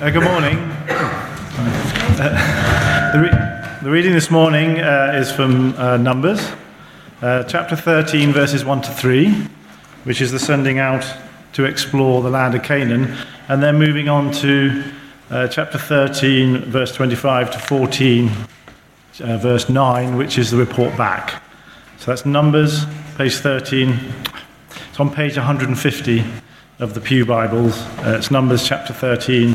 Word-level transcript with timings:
Uh, 0.00 0.10
good 0.10 0.24
morning. 0.24 0.58
Uh, 0.88 2.20
the, 3.12 3.20
re- 3.20 3.78
the, 3.80 3.88
reading 3.88 4.12
this 4.12 4.28
morning 4.28 4.80
uh, 4.80 5.12
is 5.14 5.30
from 5.30 5.72
uh, 5.76 5.96
Numbers, 5.96 6.44
uh, 7.22 7.44
chapter 7.44 7.76
13, 7.76 8.32
verses 8.32 8.64
1 8.64 8.82
to 8.82 8.90
3, 8.90 9.30
which 10.02 10.20
is 10.20 10.32
the 10.32 10.38
sending 10.40 10.80
out 10.80 11.06
to 11.52 11.64
explore 11.64 12.22
the 12.22 12.28
land 12.28 12.56
of 12.56 12.64
Canaan, 12.64 13.16
and 13.46 13.62
then 13.62 13.78
moving 13.78 14.08
on 14.08 14.32
to 14.32 14.82
uh, 15.30 15.46
chapter 15.46 15.78
13, 15.78 16.64
verse 16.64 16.92
25 16.92 17.52
to 17.52 17.60
14, 17.60 18.32
verse 19.12 19.68
9, 19.68 20.16
which 20.16 20.38
is 20.38 20.50
the 20.50 20.56
report 20.56 20.96
back. 20.98 21.40
So 22.00 22.10
that's 22.10 22.26
Numbers, 22.26 22.84
page 23.16 23.36
13. 23.36 23.96
It's 24.90 24.98
on 24.98 25.14
page 25.14 25.36
150 25.36 26.24
of 26.80 26.94
the 26.94 27.00
Pew 27.00 27.24
Bibles. 27.24 27.80
it's 27.98 28.32
Numbers 28.32 28.66
chapter 28.66 28.92
13 28.92 29.53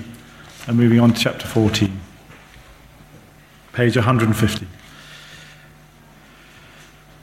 and 0.69 0.77
moving 0.77 0.99
on 0.99 1.11
to 1.11 1.19
chapter 1.19 1.47
14, 1.47 1.99
page 3.73 3.95
150. 3.95 4.67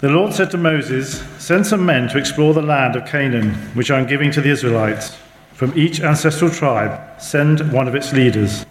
The 0.01 0.09
Lord 0.09 0.35
said 0.35 0.51
to 0.51 0.59
Moses, 0.59 1.23
Send 1.39 1.65
some 1.65 1.87
men 1.87 2.09
to 2.09 2.19
explore 2.19 2.55
the 2.55 2.61
land 2.61 2.97
of 2.97 3.07
Canaan, 3.07 3.55
which 3.75 3.93
I 3.93 4.01
am 4.01 4.07
giving 4.09 4.33
to 4.33 4.41
the 4.41 4.51
Israelites. 4.51 5.17
From 5.53 5.79
each 5.79 6.01
ancestral 6.01 6.51
tribe, 6.51 7.21
send 7.21 7.73
one 7.73 7.87
of 7.87 7.95
its 7.95 8.13
leaders. 8.13 8.67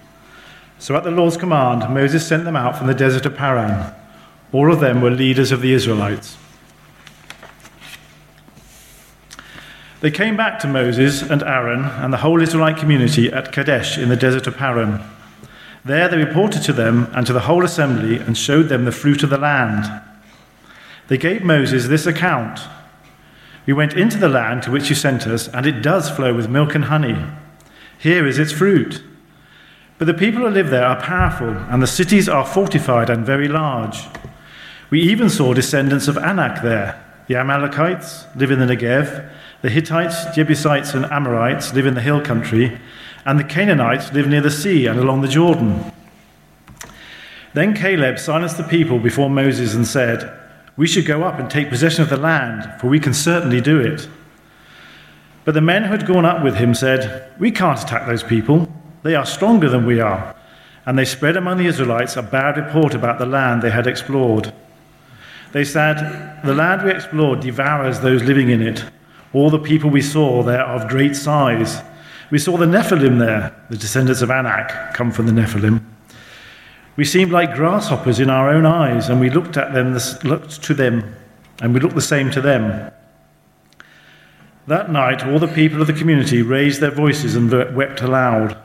So 0.77 0.93
at 0.97 1.05
the 1.05 1.11
Lord's 1.11 1.37
command, 1.37 1.93
Moses 1.93 2.27
sent 2.27 2.43
them 2.43 2.57
out 2.57 2.77
from 2.77 2.87
the 2.87 2.93
desert 2.93 3.25
of 3.25 3.37
Paran. 3.37 3.93
All 4.51 4.73
of 4.73 4.81
them 4.81 5.01
were 5.01 5.09
leaders 5.09 5.53
of 5.53 5.61
the 5.61 5.71
Israelites. 5.71 6.37
They 10.01 10.11
came 10.11 10.35
back 10.35 10.59
to 10.59 10.67
Moses 10.67 11.21
and 11.21 11.41
Aaron 11.41 11.85
and 11.85 12.11
the 12.11 12.17
whole 12.17 12.41
Israelite 12.41 12.77
community 12.77 13.31
at 13.31 13.53
Kadesh 13.53 13.97
in 13.97 14.09
the 14.09 14.17
desert 14.17 14.45
of 14.45 14.57
Paran. 14.57 15.01
There 15.85 16.09
they 16.09 16.17
reported 16.17 16.63
to 16.63 16.73
them 16.73 17.07
and 17.13 17.25
to 17.27 17.33
the 17.33 17.41
whole 17.41 17.63
assembly 17.63 18.17
and 18.17 18.37
showed 18.37 18.63
them 18.63 18.85
the 18.85 18.91
fruit 18.91 19.23
of 19.23 19.29
the 19.29 19.37
land. 19.37 20.01
They 21.07 21.17
gave 21.17 21.43
Moses 21.43 21.87
this 21.87 22.05
account 22.05 22.61
We 23.65 23.73
went 23.73 23.93
into 23.93 24.17
the 24.17 24.29
land 24.29 24.63
to 24.63 24.71
which 24.71 24.89
you 24.89 24.95
sent 24.95 25.25
us, 25.25 25.47
and 25.47 25.65
it 25.65 25.81
does 25.81 26.09
flow 26.09 26.35
with 26.35 26.49
milk 26.49 26.75
and 26.75 26.85
honey. 26.85 27.17
Here 27.97 28.27
is 28.27 28.37
its 28.37 28.51
fruit. 28.51 29.01
But 29.97 30.05
the 30.05 30.13
people 30.13 30.41
who 30.41 30.49
live 30.49 30.69
there 30.69 30.85
are 30.85 31.01
powerful, 31.01 31.49
and 31.49 31.81
the 31.81 31.87
cities 31.87 32.29
are 32.29 32.45
fortified 32.45 33.09
and 33.09 33.25
very 33.25 33.47
large. 33.47 34.03
We 34.91 35.01
even 35.01 35.29
saw 35.29 35.53
descendants 35.53 36.07
of 36.07 36.17
Anak 36.17 36.61
there. 36.61 37.01
The 37.27 37.37
Amalekites 37.37 38.25
live 38.35 38.51
in 38.51 38.59
the 38.59 38.65
Negev 38.65 39.31
the 39.61 39.69
Hittites, 39.69 40.25
Jebusites, 40.35 40.93
and 40.93 41.05
Amorites 41.05 41.73
live 41.73 41.85
in 41.85 41.95
the 41.95 42.01
hill 42.01 42.21
country, 42.21 42.77
and 43.25 43.39
the 43.39 43.43
Canaanites 43.43 44.13
live 44.13 44.27
near 44.27 44.41
the 44.41 44.51
sea 44.51 44.85
and 44.85 44.99
along 44.99 45.21
the 45.21 45.27
Jordan. 45.27 45.91
Then 47.53 47.73
Caleb 47.73 48.19
silenced 48.19 48.57
the 48.57 48.63
people 48.63 48.99
before 48.99 49.29
Moses 49.29 49.73
and 49.73 49.87
said, 49.87 50.31
We 50.75 50.87
should 50.87 51.05
go 51.05 51.23
up 51.23 51.39
and 51.39 51.49
take 51.49 51.69
possession 51.69 52.03
of 52.03 52.09
the 52.09 52.17
land, 52.17 52.79
for 52.79 52.87
we 52.87 52.99
can 52.99 53.13
certainly 53.13 53.61
do 53.61 53.79
it. 53.79 54.07
But 55.45 55.53
the 55.53 55.61
men 55.61 55.83
who 55.83 55.91
had 55.91 56.05
gone 56.05 56.25
up 56.25 56.43
with 56.43 56.55
him 56.55 56.73
said, 56.73 57.31
We 57.39 57.51
can't 57.51 57.81
attack 57.81 58.07
those 58.07 58.23
people. 58.23 58.67
They 59.03 59.15
are 59.15 59.25
stronger 59.25 59.69
than 59.69 59.85
we 59.85 60.01
are. 60.01 60.35
And 60.85 60.99
they 60.99 61.05
spread 61.05 61.37
among 61.37 61.57
the 61.57 61.67
Israelites 61.67 62.17
a 62.17 62.21
bad 62.21 62.57
report 62.57 62.93
about 62.93 63.19
the 63.19 63.25
land 63.25 63.61
they 63.61 63.71
had 63.71 63.87
explored. 63.87 64.53
They 65.51 65.63
said, 65.63 66.41
The 66.43 66.53
land 66.53 66.83
we 66.83 66.91
explored 66.91 67.39
devours 67.39 68.01
those 68.01 68.23
living 68.23 68.49
in 68.49 68.61
it 68.61 68.83
all 69.35 69.49
the 69.49 69.59
people 69.59 69.89
we 69.89 70.01
saw 70.01 70.41
there 70.43 70.63
are 70.63 70.81
of 70.81 70.87
great 70.87 71.13
size. 71.13 71.81
We 72.31 72.39
saw 72.39 72.55
the 72.55 72.65
Nephilim 72.65 73.19
there, 73.19 73.53
the 73.69 73.77
descendants 73.77 74.21
of 74.21 74.31
Anak 74.31 74.93
come 74.93 75.11
from 75.11 75.25
the 75.25 75.33
Nephilim. 75.33 75.83
We 76.95 77.03
seemed 77.03 77.33
like 77.33 77.53
grasshoppers 77.53 78.21
in 78.21 78.29
our 78.29 78.49
own 78.49 78.65
eyes, 78.65 79.09
and 79.09 79.19
we 79.19 79.29
looked 79.29 79.57
at 79.57 79.73
them, 79.73 79.97
looked 80.23 80.63
to 80.63 80.73
them, 80.73 81.15
and 81.61 81.73
we 81.73 81.81
looked 81.81 81.95
the 81.95 82.01
same 82.01 82.31
to 82.31 82.39
them. 82.39 82.91
That 84.67 84.89
night, 84.89 85.25
all 85.25 85.37
the 85.37 85.47
people 85.47 85.81
of 85.81 85.87
the 85.87 85.93
community 85.93 86.41
raised 86.41 86.79
their 86.79 86.91
voices 86.91 87.35
and 87.35 87.51
wept 87.75 88.01
aloud. 88.01 88.57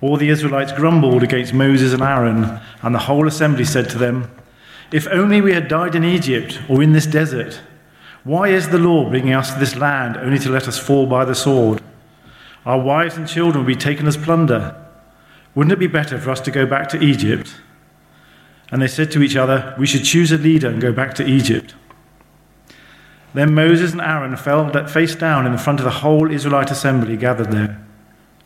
All 0.00 0.16
the 0.16 0.28
Israelites 0.28 0.72
grumbled 0.72 1.24
against 1.24 1.52
Moses 1.52 1.92
and 1.92 2.02
Aaron, 2.02 2.60
and 2.80 2.94
the 2.94 3.00
whole 3.00 3.26
assembly 3.26 3.64
said 3.64 3.90
to 3.90 3.98
them, 3.98 4.30
If 4.92 5.08
only 5.08 5.40
we 5.40 5.52
had 5.52 5.66
died 5.66 5.96
in 5.96 6.04
Egypt 6.04 6.60
or 6.68 6.80
in 6.80 6.92
this 6.92 7.06
desert. 7.06 7.60
Why 8.26 8.48
is 8.48 8.70
the 8.70 8.78
Lord 8.78 9.10
bringing 9.10 9.34
us 9.34 9.52
to 9.52 9.60
this 9.60 9.76
land 9.76 10.16
only 10.16 10.40
to 10.40 10.50
let 10.50 10.66
us 10.66 10.80
fall 10.80 11.06
by 11.06 11.24
the 11.24 11.34
sword? 11.36 11.80
Our 12.64 12.80
wives 12.80 13.16
and 13.16 13.28
children 13.28 13.62
will 13.62 13.72
be 13.72 13.76
taken 13.76 14.08
as 14.08 14.16
plunder. 14.16 14.74
Wouldn't 15.54 15.72
it 15.72 15.78
be 15.78 15.86
better 15.86 16.18
for 16.18 16.32
us 16.32 16.40
to 16.40 16.50
go 16.50 16.66
back 16.66 16.88
to 16.88 17.00
Egypt? 17.00 17.54
And 18.72 18.82
they 18.82 18.88
said 18.88 19.12
to 19.12 19.22
each 19.22 19.36
other, 19.36 19.76
We 19.78 19.86
should 19.86 20.02
choose 20.02 20.32
a 20.32 20.38
leader 20.38 20.68
and 20.68 20.80
go 20.80 20.90
back 20.90 21.14
to 21.14 21.24
Egypt. 21.24 21.76
Then 23.32 23.54
Moses 23.54 23.92
and 23.92 24.00
Aaron 24.00 24.36
fell 24.36 24.72
face 24.88 25.14
down 25.14 25.46
in 25.46 25.52
the 25.52 25.58
front 25.58 25.78
of 25.78 25.84
the 25.84 26.00
whole 26.02 26.28
Israelite 26.28 26.72
assembly 26.72 27.16
gathered 27.16 27.52
there. 27.52 27.80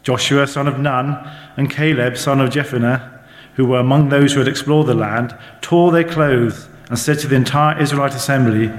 Joshua, 0.02 0.46
son 0.46 0.68
of 0.68 0.78
Nun, 0.78 1.26
and 1.56 1.70
Caleb, 1.70 2.18
son 2.18 2.42
of 2.42 2.50
Jephunneh, 2.50 3.20
who 3.54 3.64
were 3.64 3.80
among 3.80 4.10
those 4.10 4.34
who 4.34 4.40
had 4.40 4.48
explored 4.48 4.88
the 4.88 4.94
land, 4.94 5.34
tore 5.62 5.90
their 5.90 6.04
clothes 6.04 6.68
and 6.90 6.98
said 6.98 7.18
to 7.20 7.28
the 7.28 7.36
entire 7.36 7.80
Israelite 7.80 8.14
assembly, 8.14 8.70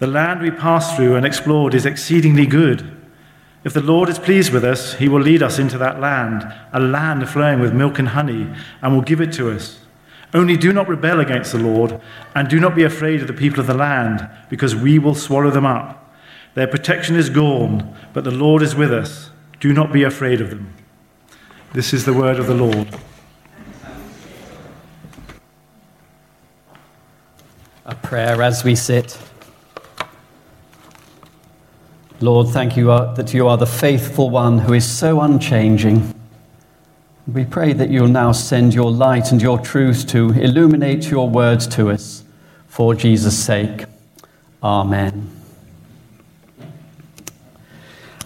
the 0.00 0.06
land 0.06 0.40
we 0.40 0.50
passed 0.50 0.96
through 0.96 1.14
and 1.14 1.24
explored 1.24 1.74
is 1.74 1.86
exceedingly 1.86 2.46
good. 2.46 2.96
If 3.62 3.74
the 3.74 3.82
Lord 3.82 4.08
is 4.08 4.18
pleased 4.18 4.50
with 4.50 4.64
us, 4.64 4.94
he 4.94 5.08
will 5.08 5.20
lead 5.20 5.42
us 5.42 5.58
into 5.58 5.76
that 5.76 6.00
land, 6.00 6.52
a 6.72 6.80
land 6.80 7.28
flowing 7.28 7.60
with 7.60 7.74
milk 7.74 7.98
and 7.98 8.08
honey, 8.08 8.50
and 8.80 8.94
will 8.94 9.02
give 9.02 9.20
it 9.20 9.32
to 9.34 9.50
us. 9.50 9.78
Only 10.32 10.56
do 10.56 10.72
not 10.72 10.88
rebel 10.88 11.20
against 11.20 11.52
the 11.52 11.58
Lord, 11.58 12.00
and 12.34 12.48
do 12.48 12.58
not 12.58 12.74
be 12.74 12.82
afraid 12.82 13.20
of 13.20 13.26
the 13.26 13.34
people 13.34 13.60
of 13.60 13.66
the 13.66 13.74
land, 13.74 14.26
because 14.48 14.74
we 14.74 14.98
will 14.98 15.14
swallow 15.14 15.50
them 15.50 15.66
up. 15.66 16.10
Their 16.54 16.66
protection 16.66 17.14
is 17.14 17.28
gone, 17.28 17.94
but 18.14 18.24
the 18.24 18.30
Lord 18.30 18.62
is 18.62 18.74
with 18.74 18.92
us. 18.92 19.30
Do 19.60 19.74
not 19.74 19.92
be 19.92 20.02
afraid 20.02 20.40
of 20.40 20.48
them. 20.48 20.72
This 21.74 21.92
is 21.92 22.06
the 22.06 22.14
word 22.14 22.38
of 22.38 22.46
the 22.46 22.54
Lord. 22.54 22.88
A 27.84 27.94
prayer 27.94 28.40
as 28.40 28.64
we 28.64 28.74
sit. 28.74 29.18
Lord, 32.22 32.48
thank 32.48 32.76
you 32.76 32.92
uh, 32.92 33.14
that 33.14 33.32
you 33.32 33.48
are 33.48 33.56
the 33.56 33.64
faithful 33.64 34.28
one 34.28 34.58
who 34.58 34.74
is 34.74 34.86
so 34.86 35.22
unchanging. 35.22 36.14
We 37.26 37.46
pray 37.46 37.72
that 37.72 37.88
you'll 37.88 38.08
now 38.08 38.32
send 38.32 38.74
your 38.74 38.90
light 38.90 39.32
and 39.32 39.40
your 39.40 39.58
truth 39.58 40.06
to 40.08 40.32
illuminate 40.32 41.10
your 41.10 41.30
words 41.30 41.66
to 41.68 41.88
us 41.88 42.22
for 42.66 42.94
Jesus' 42.94 43.42
sake. 43.42 43.86
Amen. 44.62 45.30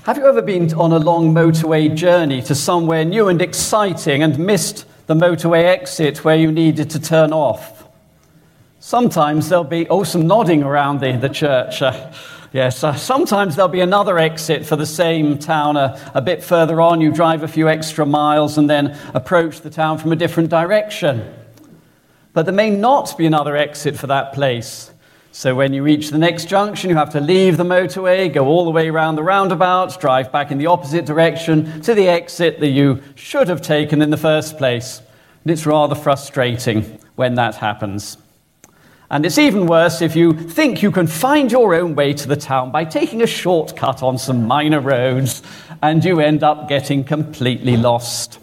Have 0.02 0.18
you 0.18 0.26
ever 0.26 0.42
been 0.42 0.74
on 0.74 0.90
a 0.90 0.98
long 0.98 1.32
motorway 1.32 1.94
journey 1.94 2.42
to 2.42 2.54
somewhere 2.56 3.04
new 3.04 3.28
and 3.28 3.40
exciting 3.40 4.24
and 4.24 4.40
missed 4.40 4.86
the 5.06 5.14
motorway 5.14 5.66
exit 5.66 6.24
where 6.24 6.36
you 6.36 6.50
needed 6.50 6.90
to 6.90 7.00
turn 7.00 7.32
off? 7.32 7.84
Sometimes 8.80 9.50
there'll 9.50 9.62
be, 9.62 9.86
oh, 9.88 10.02
some 10.02 10.26
nodding 10.26 10.64
around 10.64 10.98
the, 10.98 11.16
the 11.16 11.28
church. 11.28 11.80
Yes, 12.54 12.84
uh, 12.84 12.94
sometimes 12.94 13.56
there'll 13.56 13.68
be 13.68 13.80
another 13.80 14.16
exit 14.16 14.64
for 14.64 14.76
the 14.76 14.86
same 14.86 15.40
town 15.40 15.76
a, 15.76 16.00
a 16.14 16.22
bit 16.22 16.40
further 16.40 16.80
on. 16.80 17.00
You 17.00 17.10
drive 17.10 17.42
a 17.42 17.48
few 17.48 17.68
extra 17.68 18.06
miles 18.06 18.58
and 18.58 18.70
then 18.70 18.96
approach 19.12 19.62
the 19.62 19.70
town 19.70 19.98
from 19.98 20.12
a 20.12 20.16
different 20.16 20.50
direction. 20.50 21.34
But 22.32 22.44
there 22.44 22.54
may 22.54 22.70
not 22.70 23.18
be 23.18 23.26
another 23.26 23.56
exit 23.56 23.98
for 23.98 24.06
that 24.06 24.34
place. 24.34 24.92
So 25.32 25.56
when 25.56 25.72
you 25.72 25.82
reach 25.82 26.10
the 26.10 26.18
next 26.18 26.44
junction, 26.44 26.90
you 26.90 26.96
have 26.96 27.10
to 27.10 27.20
leave 27.20 27.56
the 27.56 27.64
motorway, 27.64 28.32
go 28.32 28.46
all 28.46 28.64
the 28.64 28.70
way 28.70 28.88
around 28.88 29.16
the 29.16 29.24
roundabout, 29.24 30.00
drive 30.00 30.30
back 30.30 30.52
in 30.52 30.58
the 30.58 30.66
opposite 30.66 31.06
direction 31.06 31.80
to 31.80 31.92
the 31.92 32.06
exit 32.06 32.60
that 32.60 32.68
you 32.68 33.02
should 33.16 33.48
have 33.48 33.62
taken 33.62 34.00
in 34.00 34.10
the 34.10 34.16
first 34.16 34.58
place. 34.58 35.02
And 35.42 35.50
it's 35.50 35.66
rather 35.66 35.96
frustrating 35.96 37.00
when 37.16 37.34
that 37.34 37.56
happens. 37.56 38.16
And 39.14 39.24
it's 39.24 39.38
even 39.38 39.66
worse 39.66 40.02
if 40.02 40.16
you 40.16 40.32
think 40.32 40.82
you 40.82 40.90
can 40.90 41.06
find 41.06 41.52
your 41.52 41.72
own 41.76 41.94
way 41.94 42.14
to 42.14 42.26
the 42.26 42.34
town 42.34 42.72
by 42.72 42.84
taking 42.84 43.22
a 43.22 43.28
shortcut 43.28 44.02
on 44.02 44.18
some 44.18 44.48
minor 44.48 44.80
roads 44.80 45.40
and 45.80 46.04
you 46.04 46.18
end 46.18 46.42
up 46.42 46.68
getting 46.68 47.04
completely 47.04 47.76
lost. 47.76 48.40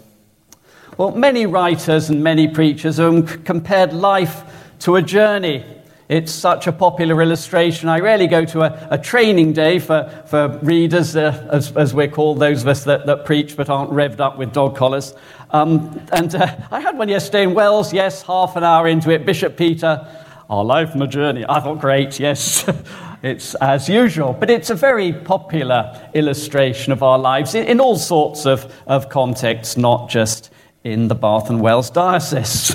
Well, 0.96 1.10
many 1.10 1.44
writers 1.44 2.08
and 2.08 2.24
many 2.24 2.48
preachers 2.48 2.96
have 2.96 3.44
compared 3.44 3.92
life 3.92 4.44
to 4.78 4.96
a 4.96 5.02
journey. 5.02 5.62
It's 6.08 6.32
such 6.32 6.66
a 6.66 6.72
popular 6.72 7.20
illustration. 7.20 7.90
I 7.90 8.00
rarely 8.00 8.26
go 8.26 8.46
to 8.46 8.62
a, 8.62 8.88
a 8.92 8.96
training 8.96 9.52
day 9.52 9.78
for, 9.78 10.24
for 10.26 10.58
readers, 10.62 11.14
uh, 11.14 11.48
as, 11.52 11.76
as, 11.76 11.92
we're 11.92 12.08
called, 12.08 12.38
those 12.38 12.62
of 12.62 12.68
us 12.68 12.84
that, 12.84 13.04
that, 13.04 13.26
preach 13.26 13.58
but 13.58 13.68
aren't 13.68 13.90
revved 13.90 14.20
up 14.20 14.38
with 14.38 14.54
dog 14.54 14.74
collars. 14.76 15.12
Um, 15.50 16.00
and 16.14 16.34
uh, 16.34 16.56
I 16.70 16.80
had 16.80 16.96
one 16.96 17.10
yesterday 17.10 17.42
in 17.42 17.52
Wells, 17.52 17.92
yes, 17.92 18.22
half 18.22 18.56
an 18.56 18.64
hour 18.64 18.88
into 18.88 19.10
it. 19.10 19.26
Bishop 19.26 19.58
Peter 19.58 20.08
our 20.50 20.64
life 20.64 20.92
and 20.92 21.00
the 21.00 21.06
journey. 21.06 21.44
I 21.48 21.60
thought, 21.60 21.80
great, 21.80 22.20
yes. 22.20 22.68
It's 23.22 23.54
as 23.54 23.88
usual, 23.88 24.32
but 24.32 24.50
it's 24.50 24.68
a 24.70 24.74
very 24.74 25.12
popular 25.12 26.10
illustration 26.12 26.92
of 26.92 27.04
our 27.04 27.20
lives 27.20 27.54
in, 27.54 27.64
in 27.66 27.78
all 27.78 27.94
sorts 27.94 28.46
of, 28.46 28.74
of 28.84 29.10
contexts, 29.10 29.76
not 29.76 30.10
just 30.10 30.50
in 30.82 31.06
the 31.06 31.14
Bath 31.14 31.48
and 31.48 31.60
Wells 31.60 31.88
diocese. 31.88 32.74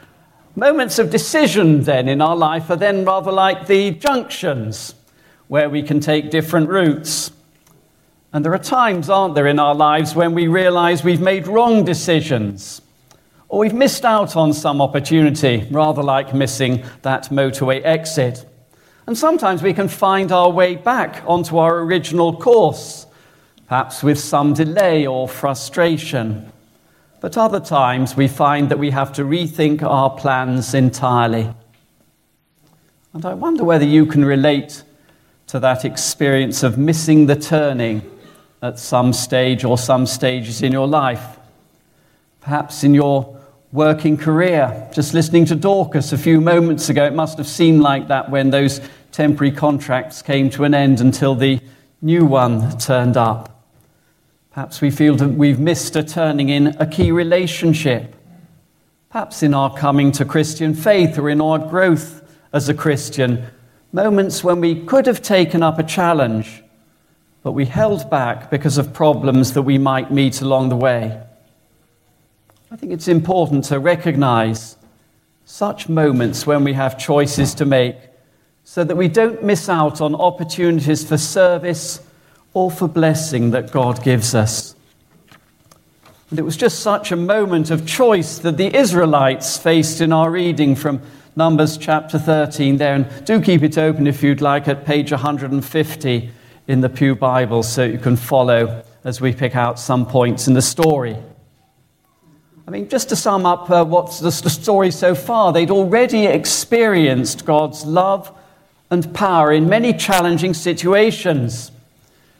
Moments 0.56 0.98
of 0.98 1.10
decision, 1.10 1.82
then, 1.82 2.08
in 2.08 2.22
our 2.22 2.36
life 2.36 2.70
are 2.70 2.76
then 2.76 3.04
rather 3.04 3.30
like 3.30 3.66
the 3.66 3.90
junctions 3.90 4.94
where 5.48 5.68
we 5.68 5.82
can 5.82 6.00
take 6.00 6.30
different 6.30 6.70
routes. 6.70 7.30
And 8.32 8.42
there 8.42 8.54
are 8.54 8.58
times, 8.58 9.10
aren't 9.10 9.34
there, 9.34 9.46
in 9.46 9.58
our 9.58 9.74
lives 9.74 10.14
when 10.14 10.32
we 10.32 10.46
realize 10.46 11.04
we've 11.04 11.20
made 11.20 11.46
wrong 11.46 11.84
decisions 11.84 12.80
or 13.52 13.58
we've 13.58 13.74
missed 13.74 14.06
out 14.06 14.34
on 14.34 14.50
some 14.54 14.80
opportunity, 14.80 15.68
rather 15.70 16.02
like 16.02 16.32
missing 16.32 16.82
that 17.02 17.24
motorway 17.24 17.84
exit. 17.84 18.46
And 19.06 19.16
sometimes 19.16 19.62
we 19.62 19.74
can 19.74 19.88
find 19.88 20.32
our 20.32 20.48
way 20.48 20.74
back 20.74 21.22
onto 21.26 21.58
our 21.58 21.80
original 21.80 22.34
course, 22.34 23.06
perhaps 23.68 24.02
with 24.02 24.18
some 24.18 24.54
delay 24.54 25.06
or 25.06 25.28
frustration. 25.28 26.50
But 27.20 27.36
other 27.36 27.60
times 27.60 28.16
we 28.16 28.26
find 28.26 28.70
that 28.70 28.78
we 28.78 28.90
have 28.90 29.12
to 29.12 29.22
rethink 29.22 29.82
our 29.82 30.08
plans 30.08 30.72
entirely. 30.72 31.52
And 33.12 33.26
I 33.26 33.34
wonder 33.34 33.64
whether 33.64 33.84
you 33.84 34.06
can 34.06 34.24
relate 34.24 34.82
to 35.48 35.60
that 35.60 35.84
experience 35.84 36.62
of 36.62 36.78
missing 36.78 37.26
the 37.26 37.36
turning 37.36 38.00
at 38.62 38.78
some 38.78 39.12
stage 39.12 39.62
or 39.62 39.76
some 39.76 40.06
stages 40.06 40.62
in 40.62 40.72
your 40.72 40.88
life. 40.88 41.38
Perhaps 42.40 42.82
in 42.82 42.94
your 42.94 43.41
working 43.72 44.18
career. 44.18 44.88
Just 44.92 45.14
listening 45.14 45.46
to 45.46 45.54
Dorcas 45.54 46.12
a 46.12 46.18
few 46.18 46.40
moments 46.40 46.90
ago, 46.90 47.06
it 47.06 47.14
must 47.14 47.38
have 47.38 47.48
seemed 47.48 47.80
like 47.80 48.08
that 48.08 48.30
when 48.30 48.50
those 48.50 48.80
temporary 49.12 49.50
contracts 49.50 50.20
came 50.20 50.50
to 50.50 50.64
an 50.64 50.74
end 50.74 51.00
until 51.00 51.34
the 51.34 51.58
new 52.02 52.26
one 52.26 52.76
turned 52.78 53.16
up. 53.16 53.64
Perhaps 54.52 54.82
we 54.82 54.90
feel 54.90 55.16
that 55.16 55.28
we've 55.28 55.58
missed 55.58 55.96
a 55.96 56.02
turning 56.02 56.50
in 56.50 56.68
a 56.78 56.86
key 56.86 57.10
relationship. 57.10 58.14
Perhaps 59.08 59.42
in 59.42 59.54
our 59.54 59.74
coming 59.74 60.12
to 60.12 60.24
Christian 60.26 60.74
faith 60.74 61.18
or 61.18 61.30
in 61.30 61.40
our 61.40 61.58
growth 61.58 62.22
as 62.52 62.68
a 62.68 62.74
Christian, 62.74 63.46
moments 63.92 64.44
when 64.44 64.60
we 64.60 64.84
could 64.84 65.06
have 65.06 65.22
taken 65.22 65.62
up 65.62 65.78
a 65.78 65.82
challenge, 65.82 66.62
but 67.42 67.52
we 67.52 67.64
held 67.64 68.10
back 68.10 68.50
because 68.50 68.76
of 68.76 68.92
problems 68.92 69.54
that 69.54 69.62
we 69.62 69.78
might 69.78 70.10
meet 70.10 70.42
along 70.42 70.68
the 70.68 70.76
way. 70.76 71.22
I 72.72 72.76
think 72.76 72.90
it's 72.90 73.06
important 73.06 73.64
to 73.64 73.78
recognize 73.78 74.78
such 75.44 75.90
moments 75.90 76.46
when 76.46 76.64
we 76.64 76.72
have 76.72 76.96
choices 76.96 77.52
to 77.56 77.66
make 77.66 77.96
so 78.64 78.82
that 78.82 78.96
we 78.96 79.08
don't 79.08 79.44
miss 79.44 79.68
out 79.68 80.00
on 80.00 80.14
opportunities 80.14 81.06
for 81.06 81.18
service 81.18 82.00
or 82.54 82.70
for 82.70 82.88
blessing 82.88 83.50
that 83.50 83.72
God 83.72 84.02
gives 84.02 84.34
us. 84.34 84.74
And 86.30 86.38
it 86.38 86.44
was 86.44 86.56
just 86.56 86.80
such 86.80 87.12
a 87.12 87.16
moment 87.16 87.70
of 87.70 87.86
choice 87.86 88.38
that 88.38 88.56
the 88.56 88.74
Israelites 88.74 89.58
faced 89.58 90.00
in 90.00 90.10
our 90.10 90.30
reading 90.30 90.74
from 90.74 91.02
Numbers 91.36 91.76
chapter 91.76 92.18
13 92.18 92.78
there. 92.78 92.94
And 92.94 93.26
do 93.26 93.42
keep 93.42 93.62
it 93.62 93.76
open 93.76 94.06
if 94.06 94.22
you'd 94.22 94.40
like 94.40 94.66
at 94.66 94.86
page 94.86 95.10
150 95.10 96.30
in 96.68 96.80
the 96.80 96.88
Pew 96.88 97.14
Bible 97.14 97.64
so 97.64 97.84
you 97.84 97.98
can 97.98 98.16
follow 98.16 98.82
as 99.04 99.20
we 99.20 99.34
pick 99.34 99.56
out 99.56 99.78
some 99.78 100.06
points 100.06 100.48
in 100.48 100.54
the 100.54 100.62
story. 100.62 101.18
I 102.66 102.70
mean, 102.70 102.88
just 102.88 103.08
to 103.08 103.16
sum 103.16 103.44
up 103.44 103.68
uh, 103.70 103.84
what's 103.84 104.20
the 104.20 104.30
story 104.30 104.90
so 104.90 105.14
far, 105.14 105.52
they'd 105.52 105.70
already 105.70 106.26
experienced 106.26 107.44
God's 107.44 107.84
love 107.84 108.32
and 108.90 109.12
power 109.12 109.52
in 109.52 109.68
many 109.68 109.92
challenging 109.92 110.54
situations. 110.54 111.72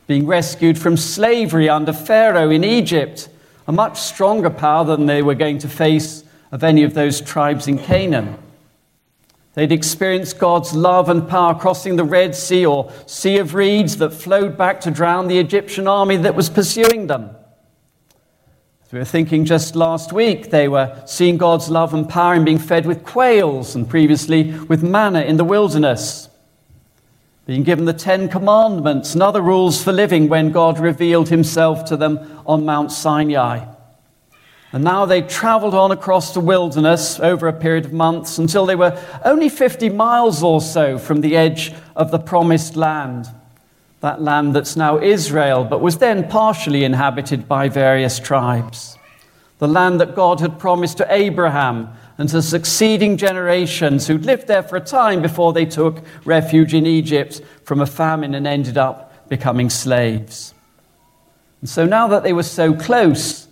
Being 0.07 0.27
rescued 0.27 0.79
from 0.79 0.97
slavery 0.97 1.69
under 1.69 1.93
Pharaoh 1.93 2.51
in 2.51 2.63
Egypt, 2.63 3.29
a 3.67 3.73
much 3.73 3.99
stronger 4.01 4.51
power 4.51 4.85
than 4.85 5.07
they 5.07 5.23
were 5.23 5.35
going 5.35 5.59
to 5.59 5.69
face 5.69 6.23
of 6.53 6.63
any 6.63 6.85
of 6.85 6.95
those 6.95 7.21
tribes 7.21 7.67
in 7.67 7.79
Canaan. 7.79 8.37
They'd 9.55 9.73
experienced 9.73 10.39
God's 10.39 10.73
love 10.73 11.09
and 11.09 11.29
power 11.29 11.55
crossing 11.55 11.97
the 11.97 12.05
Red 12.05 12.35
Sea 12.35 12.65
or 12.65 12.93
Sea 13.07 13.39
of 13.39 13.55
Reeds 13.55 13.97
that 13.99 14.11
flowed 14.11 14.57
back 14.57 14.81
to 14.83 14.91
drown 14.91 15.29
the 15.29 15.39
Egyptian 15.39 15.89
army 15.89 16.17
that 16.19 16.35
was 16.35 16.49
pursuing 16.49 17.09
them 17.09 17.31
we 18.93 18.99
were 18.99 19.07
thinking 19.07 19.47
just 19.47 19.75
last 19.75 20.13
week, 20.13 20.51
they 20.51 20.69
were 20.69 21.03
seeing 21.07 21.39
God's 21.39 21.71
love 21.71 21.95
and 21.95 22.07
power 22.07 22.35
in 22.35 22.45
being 22.45 22.59
fed 22.59 22.85
with 22.85 23.05
quails 23.05 23.75
and 23.75 23.89
previously 23.89 24.53
with 24.69 24.83
manna 24.83 25.23
in 25.23 25.39
the 25.39 25.45
wilderness. 25.45 26.29
Being 27.47 27.63
given 27.63 27.87
the 27.87 27.95
Ten 27.95 28.29
Commandments 28.29 29.15
and 29.15 29.23
other 29.23 29.41
rules 29.41 29.83
for 29.83 29.93
living 29.93 30.29
when 30.29 30.53
God 30.53 30.79
revealed 30.79 31.31
himself 31.31 31.87
to 31.87 31.97
them 31.97 32.21
on 32.45 32.67
Mount 32.67 32.93
Sinai. 32.93 33.65
And 34.73 34.85
now 34.85 35.07
they 35.07 35.23
traveled 35.23 35.75
on 35.75 35.91
across 35.91 36.35
the 36.35 36.41
wilderness 36.41 37.19
over 37.19 37.49
a 37.49 37.53
period 37.55 37.87
of 37.87 37.95
months 37.95 38.37
until 38.37 38.67
they 38.67 38.77
were 38.77 39.03
only 39.25 39.49
50 39.49 39.89
miles 39.89 40.43
or 40.43 40.61
so 40.61 40.99
from 40.99 41.23
the 41.23 41.35
edge 41.35 41.73
of 41.97 42.11
the 42.11 42.19
promised 42.19 42.77
land 42.77 43.27
that 44.03 44.21
land 44.21 44.55
that's 44.55 44.77
now 44.77 44.99
Israel, 44.99 45.65
but 45.65 45.81
was 45.81 45.99
then 45.99 46.29
partially 46.29 46.85
inhabited 46.85 47.49
by 47.49 47.69
various 47.69 48.19
tribes. 48.19 48.99
The 49.59 49.69
land 49.69 50.01
that 50.01 50.17
God 50.17 50.41
had 50.41 50.59
promised 50.59 50.99
to 50.99 51.07
Abraham 51.09 51.89
and 52.19 52.29
to 52.31 52.43
succeeding 52.43 53.17
generations 53.17 54.07
who'd 54.09 54.27
lived 54.27 54.49
there 54.49 54.65
for 54.65 54.77
a 54.77 54.81
time 54.81 55.23
before 55.23 55.53
they 55.53 55.65
took 55.65 56.03
refuge 56.25 56.75
in 56.75 56.85
Egypt 56.85 57.41
from 57.65 57.81
a 57.81 57.87
famine 57.87 58.35
and 58.35 58.45
ended 58.45 58.77
up 58.77 59.29
becoming 59.29 59.71
slaves. 59.71 60.53
And 61.61 61.71
so 61.71 61.87
now 61.87 62.09
that 62.09 62.25
they 62.25 62.33
were 62.33 62.43
so 62.43 62.75
close, 62.75 63.47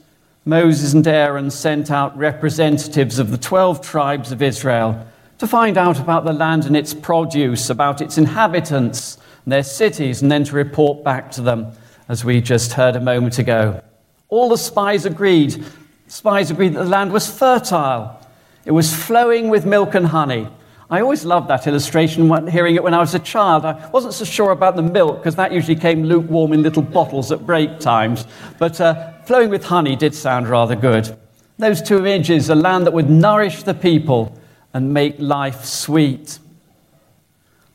Moses 0.44 0.94
and 0.94 1.06
Aaron 1.06 1.52
sent 1.52 1.92
out 1.92 2.18
representatives 2.18 3.20
of 3.20 3.30
the 3.30 3.38
12 3.38 3.82
tribes 3.82 4.32
of 4.32 4.42
Israel 4.42 5.06
to 5.38 5.46
find 5.46 5.78
out 5.78 6.00
about 6.00 6.24
the 6.24 6.32
land 6.32 6.64
and 6.64 6.76
its 6.76 6.92
produce, 6.92 7.70
about 7.70 8.00
its 8.00 8.18
inhabitants, 8.18 9.16
their 9.50 9.62
cities, 9.62 10.22
and 10.22 10.30
then 10.30 10.44
to 10.44 10.54
report 10.54 11.04
back 11.04 11.30
to 11.32 11.42
them, 11.42 11.72
as 12.08 12.24
we 12.24 12.40
just 12.40 12.72
heard 12.72 12.96
a 12.96 13.00
moment 13.00 13.38
ago. 13.38 13.82
All 14.28 14.48
the 14.48 14.58
spies 14.58 15.04
agreed. 15.04 15.64
Spies 16.08 16.50
agreed 16.50 16.74
that 16.74 16.84
the 16.84 16.88
land 16.88 17.12
was 17.12 17.30
fertile. 17.30 18.18
It 18.64 18.72
was 18.72 18.94
flowing 18.94 19.48
with 19.48 19.66
milk 19.66 19.94
and 19.94 20.06
honey. 20.06 20.48
I 20.90 21.00
always 21.02 21.24
loved 21.24 21.48
that 21.48 21.68
illustration, 21.68 22.28
when 22.28 22.48
hearing 22.48 22.74
it 22.74 22.82
when 22.82 22.94
I 22.94 22.98
was 22.98 23.14
a 23.14 23.20
child. 23.20 23.64
I 23.64 23.88
wasn't 23.90 24.12
so 24.12 24.24
sure 24.24 24.50
about 24.50 24.74
the 24.74 24.82
milk 24.82 25.18
because 25.18 25.36
that 25.36 25.52
usually 25.52 25.76
came 25.76 26.02
lukewarm 26.02 26.52
in 26.52 26.64
little 26.64 26.82
bottles 26.82 27.30
at 27.30 27.46
break 27.46 27.78
times. 27.78 28.26
But 28.58 28.80
uh, 28.80 29.12
flowing 29.22 29.50
with 29.50 29.64
honey 29.64 29.94
did 29.94 30.16
sound 30.16 30.48
rather 30.48 30.74
good. 30.74 31.16
Those 31.58 31.80
two 31.80 31.98
images, 31.98 32.50
a 32.50 32.56
land 32.56 32.86
that 32.86 32.92
would 32.92 33.08
nourish 33.08 33.62
the 33.62 33.74
people 33.74 34.36
and 34.74 34.92
make 34.92 35.14
life 35.18 35.64
sweet. 35.64 36.40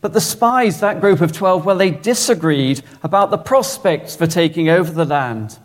But 0.06 0.14
the 0.14 0.22
spies, 0.22 0.82
that 0.82 1.02
group 1.02 1.20
of 1.20 1.32
12, 1.32 1.66
well, 1.66 1.78
they 1.78 1.90
disagreed 1.90 2.84
about 3.02 3.32
the 3.32 3.40
prospects 3.40 4.16
for 4.16 4.28
taking 4.28 4.70
over 4.70 4.92
the 4.92 5.04
land. 5.04 5.58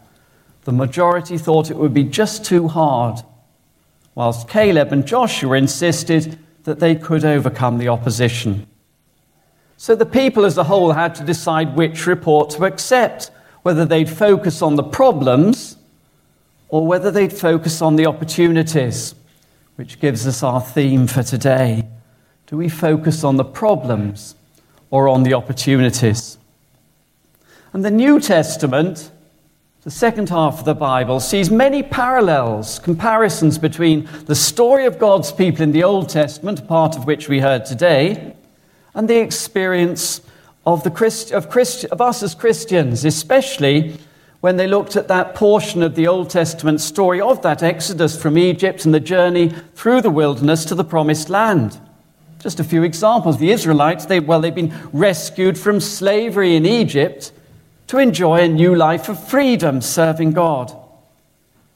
The 0.64 0.72
majority 0.72 1.36
thought 1.36 1.70
it 1.70 1.76
would 1.76 1.92
be 1.92 2.04
just 2.04 2.42
too 2.42 2.66
hard, 2.66 3.20
whilst 4.14 4.48
Caleb 4.48 4.94
and 4.94 5.06
Joshua 5.06 5.58
insisted 5.58 6.38
that 6.64 6.80
they 6.80 6.94
could 6.94 7.22
overcome 7.22 7.76
the 7.76 7.88
opposition. 7.88 8.66
So 9.76 9.94
the 9.94 10.06
people 10.06 10.46
as 10.46 10.56
a 10.56 10.64
whole 10.64 10.92
had 10.92 11.14
to 11.16 11.22
decide 11.22 11.76
which 11.76 12.06
report 12.06 12.48
to 12.52 12.64
accept, 12.64 13.30
whether 13.60 13.84
they'd 13.84 14.08
focus 14.08 14.62
on 14.62 14.76
the 14.76 14.82
problems 14.82 15.76
or 16.70 16.86
whether 16.86 17.10
they'd 17.10 17.34
focus 17.34 17.82
on 17.82 17.96
the 17.96 18.06
opportunities, 18.06 19.14
which 19.76 20.00
gives 20.00 20.26
us 20.26 20.42
our 20.42 20.62
theme 20.62 21.06
for 21.06 21.22
today. 21.22 21.86
Do 22.50 22.56
we 22.56 22.68
focus 22.68 23.22
on 23.22 23.36
the 23.36 23.44
problems 23.44 24.34
or 24.90 25.06
on 25.06 25.22
the 25.22 25.34
opportunities? 25.34 26.36
And 27.72 27.84
the 27.84 27.92
New 27.92 28.18
Testament, 28.18 29.12
the 29.84 29.90
second 29.92 30.30
half 30.30 30.58
of 30.58 30.64
the 30.64 30.74
Bible, 30.74 31.20
sees 31.20 31.48
many 31.48 31.84
parallels, 31.84 32.80
comparisons 32.80 33.56
between 33.56 34.08
the 34.24 34.34
story 34.34 34.84
of 34.84 34.98
God's 34.98 35.30
people 35.30 35.62
in 35.62 35.70
the 35.70 35.84
Old 35.84 36.08
Testament, 36.08 36.66
part 36.66 36.96
of 36.96 37.06
which 37.06 37.28
we 37.28 37.38
heard 37.38 37.64
today, 37.66 38.34
and 38.94 39.06
the 39.06 39.20
experience 39.20 40.20
of, 40.66 40.82
the 40.82 40.90
Christ, 40.90 41.30
of, 41.30 41.50
Christ, 41.50 41.84
of 41.84 42.00
us 42.00 42.20
as 42.20 42.34
Christians, 42.34 43.04
especially 43.04 43.96
when 44.40 44.56
they 44.56 44.66
looked 44.66 44.96
at 44.96 45.06
that 45.06 45.36
portion 45.36 45.84
of 45.84 45.94
the 45.94 46.08
Old 46.08 46.30
Testament 46.30 46.80
story 46.80 47.20
of 47.20 47.42
that 47.42 47.62
Exodus 47.62 48.20
from 48.20 48.36
Egypt 48.36 48.84
and 48.84 48.92
the 48.92 48.98
journey 48.98 49.50
through 49.76 50.00
the 50.00 50.10
wilderness 50.10 50.64
to 50.64 50.74
the 50.74 50.82
promised 50.82 51.30
land. 51.30 51.80
Just 52.40 52.58
a 52.58 52.64
few 52.64 52.82
examples. 52.82 53.38
The 53.38 53.50
Israelites, 53.50 54.06
they, 54.06 54.20
well, 54.20 54.40
they've 54.40 54.54
been 54.54 54.74
rescued 54.92 55.58
from 55.58 55.80
slavery 55.80 56.56
in 56.56 56.66
Egypt 56.66 57.32
to 57.88 57.98
enjoy 57.98 58.40
a 58.40 58.48
new 58.48 58.74
life 58.74 59.08
of 59.08 59.28
freedom 59.28 59.80
serving 59.80 60.32
God. 60.32 60.76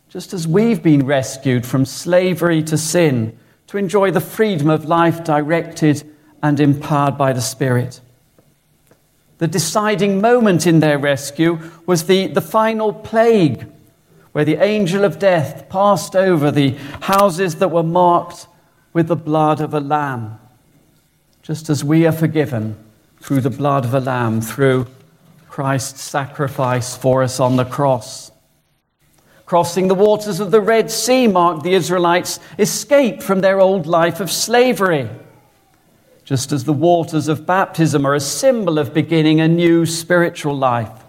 Just 0.09 0.33
as 0.33 0.47
we've 0.49 0.83
been 0.83 1.07
rescued 1.07 1.67
from 1.67 1.85
slavery 1.85 2.63
to 2.63 2.79
sin 2.79 3.37
to 3.67 3.79
enjoy 3.79 4.11
the 4.11 4.21
freedom 4.21 4.71
of 4.71 4.85
life 4.85 5.25
directed 5.25 6.09
and 6.43 6.61
empowered 6.61 7.19
by 7.19 7.33
the 7.33 7.41
Spirit. 7.41 8.01
The 9.39 9.49
deciding 9.49 10.21
moment 10.21 10.67
in 10.67 10.81
their 10.81 10.99
rescue 10.99 11.59
was 11.85 12.05
the, 12.05 12.29
the 12.29 12.41
final 12.41 12.93
plague, 12.93 13.67
where 14.33 14.45
the 14.45 14.63
angel 14.63 15.05
of 15.05 15.19
death 15.19 15.69
passed 15.69 16.15
over 16.15 16.51
the 16.51 16.77
houses 17.01 17.57
that 17.57 17.73
were 17.73 17.83
marked 17.83 18.47
with 18.93 19.09
the 19.09 19.17
blood 19.17 19.61
of 19.61 19.75
a 19.75 19.81
lamb, 19.81 20.39
just 21.45 21.69
as 21.69 21.85
we 21.85 22.07
are 22.07 22.13
forgiven 22.13 22.75
through 23.21 23.43
the 23.43 23.51
blood 23.51 23.85
of 23.85 23.93
a 23.93 24.01
lamb, 24.01 24.41
through 24.41 24.87
Christ's 25.47 26.01
sacrifice 26.01 26.97
for 26.97 27.23
us 27.23 27.39
on 27.39 27.57
the 27.57 27.67
cross. 27.67 28.33
Crossing 29.45 29.89
the 29.89 29.95
waters 29.95 30.41
of 30.41 30.51
the 30.51 30.61
Red 30.63 30.91
Sea 30.91 31.27
marked 31.27 31.63
the 31.63 31.75
Israelites' 31.75 32.41
escape 32.59 33.23
from 33.23 33.43
their 33.43 33.61
old 33.61 33.87
life 33.87 34.21
of 34.21 34.33
slavery. 34.33 35.11
Just 36.25 36.51
as 36.51 36.65
the 36.65 36.73
waters 36.73 37.29
of 37.29 37.45
baptism 37.45 38.07
are 38.07 38.15
a 38.15 38.21
symbol 38.21 38.79
of 38.79 38.95
beginning 38.95 39.43
a 39.43 39.47
new 39.47 39.85
spiritual 39.85 40.57
life. 40.57 41.05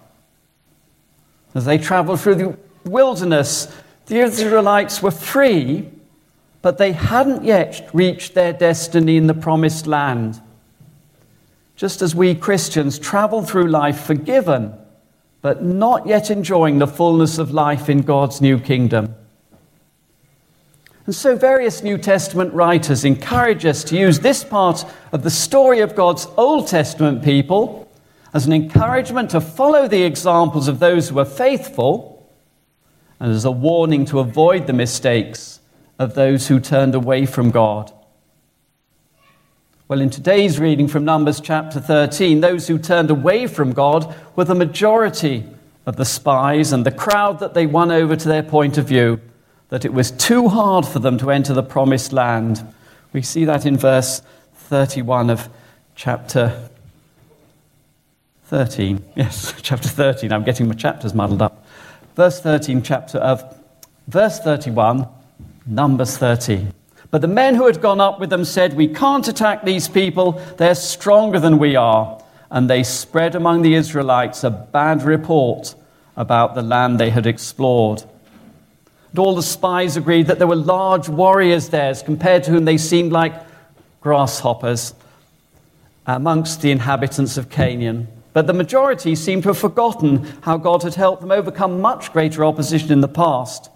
As 1.53 1.63
they 1.63 1.77
traveled 1.77 2.19
through 2.19 2.35
the 2.35 2.57
wilderness, 2.83 3.73
the 4.07 4.19
Israelites 4.19 5.01
were 5.01 5.11
free, 5.11 5.89
but 6.65 6.79
they 6.79 6.93
hadn't 6.93 7.43
yet 7.43 7.87
reached 7.93 8.33
their 8.33 8.51
destiny 8.51 9.17
in 9.17 9.27
the 9.27 9.35
promised 9.35 9.85
land 9.85 10.41
just 11.75 12.01
as 12.01 12.15
we 12.15 12.33
Christians 12.33 12.97
travel 12.97 13.43
through 13.43 13.67
life 13.67 13.99
forgiven, 13.99 14.73
but 15.43 15.63
not 15.63 16.07
yet 16.07 16.31
enjoying 16.31 16.79
the 16.79 16.87
fullness 16.87 17.37
of 17.37 17.51
life 17.51 17.87
in 17.87 18.01
God's 18.01 18.41
new 18.41 18.57
kingdom. 18.57 19.13
And 21.05 21.13
so, 21.13 21.35
various 21.35 21.83
New 21.83 21.99
Testament 21.99 22.51
writers 22.51 23.05
encourage 23.05 23.63
us 23.63 23.83
to 23.83 23.95
use 23.95 24.21
this 24.21 24.43
part 24.43 24.85
of 25.11 25.21
the 25.21 25.29
story 25.29 25.81
of 25.81 25.95
God's 25.95 26.25
Old 26.35 26.67
Testament 26.67 27.23
people 27.23 27.87
as 28.33 28.47
an 28.47 28.53
encouragement 28.53 29.29
to 29.29 29.39
follow 29.39 29.87
the 29.87 30.01
examples 30.01 30.67
of 30.67 30.79
those 30.79 31.09
who 31.09 31.19
are 31.19 31.25
faithful 31.25 32.27
and 33.19 33.31
as 33.31 33.45
a 33.45 33.51
warning 33.51 34.03
to 34.05 34.17
avoid 34.17 34.65
the 34.65 34.73
mistakes 34.73 35.59
of 35.97 36.15
those 36.15 36.47
who 36.47 36.59
turned 36.59 36.95
away 36.95 37.25
from 37.25 37.51
God. 37.51 37.91
Well, 39.87 40.01
in 40.01 40.09
today's 40.09 40.59
reading 40.59 40.87
from 40.87 41.05
Numbers 41.05 41.39
chapter 41.39 41.79
13, 41.79 42.41
those 42.41 42.67
who 42.67 42.79
turned 42.79 43.11
away 43.11 43.45
from 43.45 43.71
God 43.71 44.15
were 44.35 44.45
the 44.45 44.55
majority 44.55 45.45
of 45.85 45.95
the 45.95 46.05
spies 46.05 46.73
and 46.73 46.85
the 46.85 46.91
crowd 46.91 47.39
that 47.39 47.53
they 47.53 47.67
won 47.67 47.91
over 47.91 48.15
to 48.15 48.27
their 48.27 48.41
point 48.41 48.79
of 48.79 48.87
view, 48.87 49.21
that 49.69 49.85
it 49.85 49.93
was 49.93 50.09
too 50.09 50.47
hard 50.47 50.87
for 50.87 50.99
them 50.99 51.19
to 51.19 51.29
enter 51.29 51.53
the 51.53 51.61
promised 51.61 52.11
land. 52.11 52.65
We 53.13 53.21
see 53.21 53.45
that 53.45 53.65
in 53.65 53.77
verse 53.77 54.23
31 54.55 55.29
of 55.29 55.49
chapter 55.95 56.69
13. 58.45 59.03
Yes, 59.15 59.53
chapter 59.61 59.87
13. 59.87 60.31
I'm 60.31 60.43
getting 60.43 60.67
my 60.67 60.75
chapters 60.75 61.13
muddled 61.13 61.41
up. 61.41 61.63
Verse 62.15 62.41
13, 62.41 62.81
chapter 62.81 63.17
of 63.19 63.43
verse 64.07 64.39
31, 64.39 65.07
Numbers 65.65 66.17
13. 66.17 66.73
But 67.11 67.21
the 67.21 67.27
men 67.27 67.55
who 67.55 67.65
had 67.65 67.81
gone 67.81 68.01
up 68.01 68.19
with 68.19 68.29
them 68.29 68.45
said, 68.45 68.73
We 68.73 68.87
can't 68.87 69.27
attack 69.27 69.63
these 69.63 69.87
people, 69.87 70.33
they're 70.57 70.75
stronger 70.75 71.39
than 71.39 71.57
we 71.57 71.75
are. 71.75 72.21
And 72.51 72.69
they 72.69 72.83
spread 72.83 73.35
among 73.35 73.61
the 73.61 73.75
Israelites 73.75 74.43
a 74.43 74.49
bad 74.49 75.03
report 75.03 75.75
about 76.15 76.55
the 76.55 76.61
land 76.61 76.99
they 76.99 77.09
had 77.09 77.25
explored. 77.25 78.03
And 79.09 79.19
all 79.19 79.35
the 79.35 79.43
spies 79.43 79.97
agreed 79.97 80.27
that 80.27 80.39
there 80.39 80.47
were 80.47 80.55
large 80.55 81.09
warriors 81.09 81.69
there, 81.69 81.93
compared 81.95 82.43
to 82.43 82.51
whom 82.51 82.65
they 82.65 82.77
seemed 82.77 83.11
like 83.11 83.33
grasshoppers 84.01 84.93
amongst 86.05 86.61
the 86.61 86.71
inhabitants 86.71 87.37
of 87.37 87.49
Canaan. 87.49 88.07
But 88.33 88.47
the 88.47 88.53
majority 88.53 89.15
seemed 89.15 89.43
to 89.43 89.49
have 89.49 89.57
forgotten 89.57 90.25
how 90.41 90.57
God 90.57 90.83
had 90.83 90.95
helped 90.95 91.21
them 91.21 91.31
overcome 91.31 91.81
much 91.81 92.11
greater 92.11 92.43
opposition 92.43 92.91
in 92.91 93.01
the 93.01 93.07
past. 93.07 93.69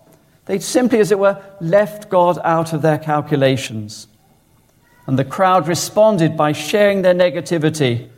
They'd 0.49 0.63
simply, 0.63 0.99
as 0.99 1.11
it 1.11 1.19
were, 1.19 1.39
left 1.61 2.09
God 2.09 2.39
out 2.43 2.73
of 2.73 2.81
their 2.81 2.97
calculations. 2.97 4.07
And 5.05 5.17
the 5.17 5.23
crowd 5.23 5.67
responded 5.67 6.35
by 6.35 6.53
sharing 6.53 7.03
their 7.03 7.13
negativity. 7.13 8.09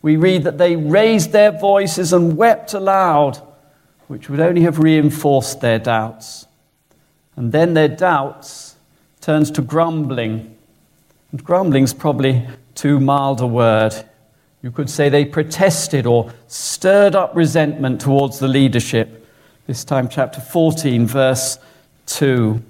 We 0.00 0.14
read 0.14 0.44
that 0.44 0.58
they 0.58 0.76
raised 0.76 1.32
their 1.32 1.50
voices 1.50 2.12
and 2.12 2.36
wept 2.36 2.72
aloud, 2.72 3.42
which 4.06 4.30
would 4.30 4.38
only 4.38 4.60
have 4.60 4.78
reinforced 4.78 5.60
their 5.60 5.80
doubts. 5.80 6.46
And 7.34 7.50
then 7.50 7.74
their 7.74 7.88
doubts 7.88 8.76
turns 9.20 9.50
to 9.50 9.60
grumbling. 9.60 10.56
And 11.32 11.42
grumbling's 11.42 11.94
probably 11.94 12.46
too 12.76 13.00
mild 13.00 13.40
a 13.40 13.46
word. 13.48 13.92
You 14.62 14.70
could 14.70 14.88
say 14.88 15.08
they 15.08 15.24
protested 15.24 16.06
or 16.06 16.32
stirred 16.46 17.16
up 17.16 17.34
resentment 17.34 18.00
towards 18.00 18.38
the 18.38 18.46
leadership. 18.46 19.26
This 19.66 19.82
time, 19.82 20.08
chapter 20.08 20.40
14, 20.40 21.08
verse 21.08 21.58
2. 22.06 22.62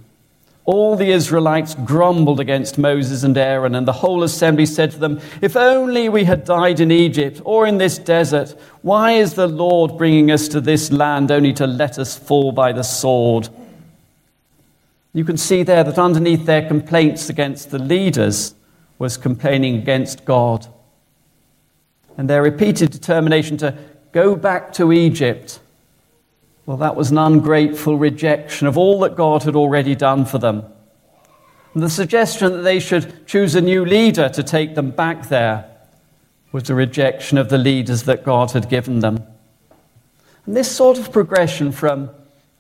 All 0.65 0.95
the 0.95 1.11
Israelites 1.11 1.75
grumbled 1.75 2.39
against 2.39 2.79
Moses 2.79 3.25
and 3.25 3.37
Aaron, 3.37 3.75
and 3.75 3.87
the 3.87 3.93
whole 3.93 4.23
assembly 4.23 4.65
said 4.65 4.93
to 4.93 4.99
them, 4.99 5.21
If 5.41 5.57
only 5.57 6.09
we 6.09 6.25
had 6.25 6.45
died 6.45 6.79
in 6.79 6.93
Egypt 6.93 7.41
or 7.45 7.67
in 7.67 7.79
this 7.79 7.99
desert, 7.99 8.55
why 8.83 9.13
is 9.13 9.35
the 9.35 9.49
Lord 9.49 9.99
bringing 9.99 10.31
us 10.31 10.47
to 10.49 10.61
this 10.61 10.93
land 10.93 11.33
only 11.33 11.53
to 11.55 11.67
let 11.67 11.99
us 11.99 12.17
fall 12.17 12.53
by 12.53 12.73
the 12.73 12.85
sword? 12.85 13.49
You 15.13 15.25
can 15.25 15.37
see 15.37 15.65
there 15.65 15.83
that 15.83 15.99
underneath 15.99 16.47
their 16.47 16.67
complaints 16.67 17.29
against 17.29 17.71
the 17.71 17.79
leaders 17.79 18.55
was 18.99 19.17
complaining 19.17 19.77
against 19.77 20.25
God. 20.25 20.69
And 22.17 22.31
their 22.31 22.43
repeated 22.43 22.93
determination 22.93 23.57
to 23.59 23.77
go 24.13 24.37
back 24.37 24.73
to 24.75 24.93
Egypt 24.93 25.59
well, 26.67 26.77
that 26.77 26.97
was 26.97 27.11
an 27.11 27.19
ungrateful 27.19 27.99
rejection 27.99 28.67
of 28.67 28.79
all 28.79 29.01
that 29.01 29.17
God 29.17 29.43
had 29.43 29.57
already 29.57 29.95
done 29.95 30.25
for 30.25 30.39
them. 30.39 30.65
And 31.75 31.83
the 31.83 31.91
suggestion 31.91 32.53
that 32.53 32.63
they 32.63 32.79
should 32.79 33.27
choose 33.27 33.55
a 33.55 33.61
new 33.61 33.85
leader 33.85 34.29
to 34.29 34.43
take 34.43 34.75
them 34.75 34.91
back 34.91 35.29
there 35.29 35.65
was 36.53 36.69
a 36.69 36.75
rejection 36.75 37.39
of 37.39 37.49
the 37.49 37.59
leaders 37.59 38.05
that 38.05 38.25
God 38.25 38.53
had 38.53 38.69
given 38.69 39.01
them. 39.01 39.25
And 40.47 40.57
this 40.57 40.71
sort 40.71 40.99
of 40.99 41.13
progression 41.13 41.73
from 41.73 42.11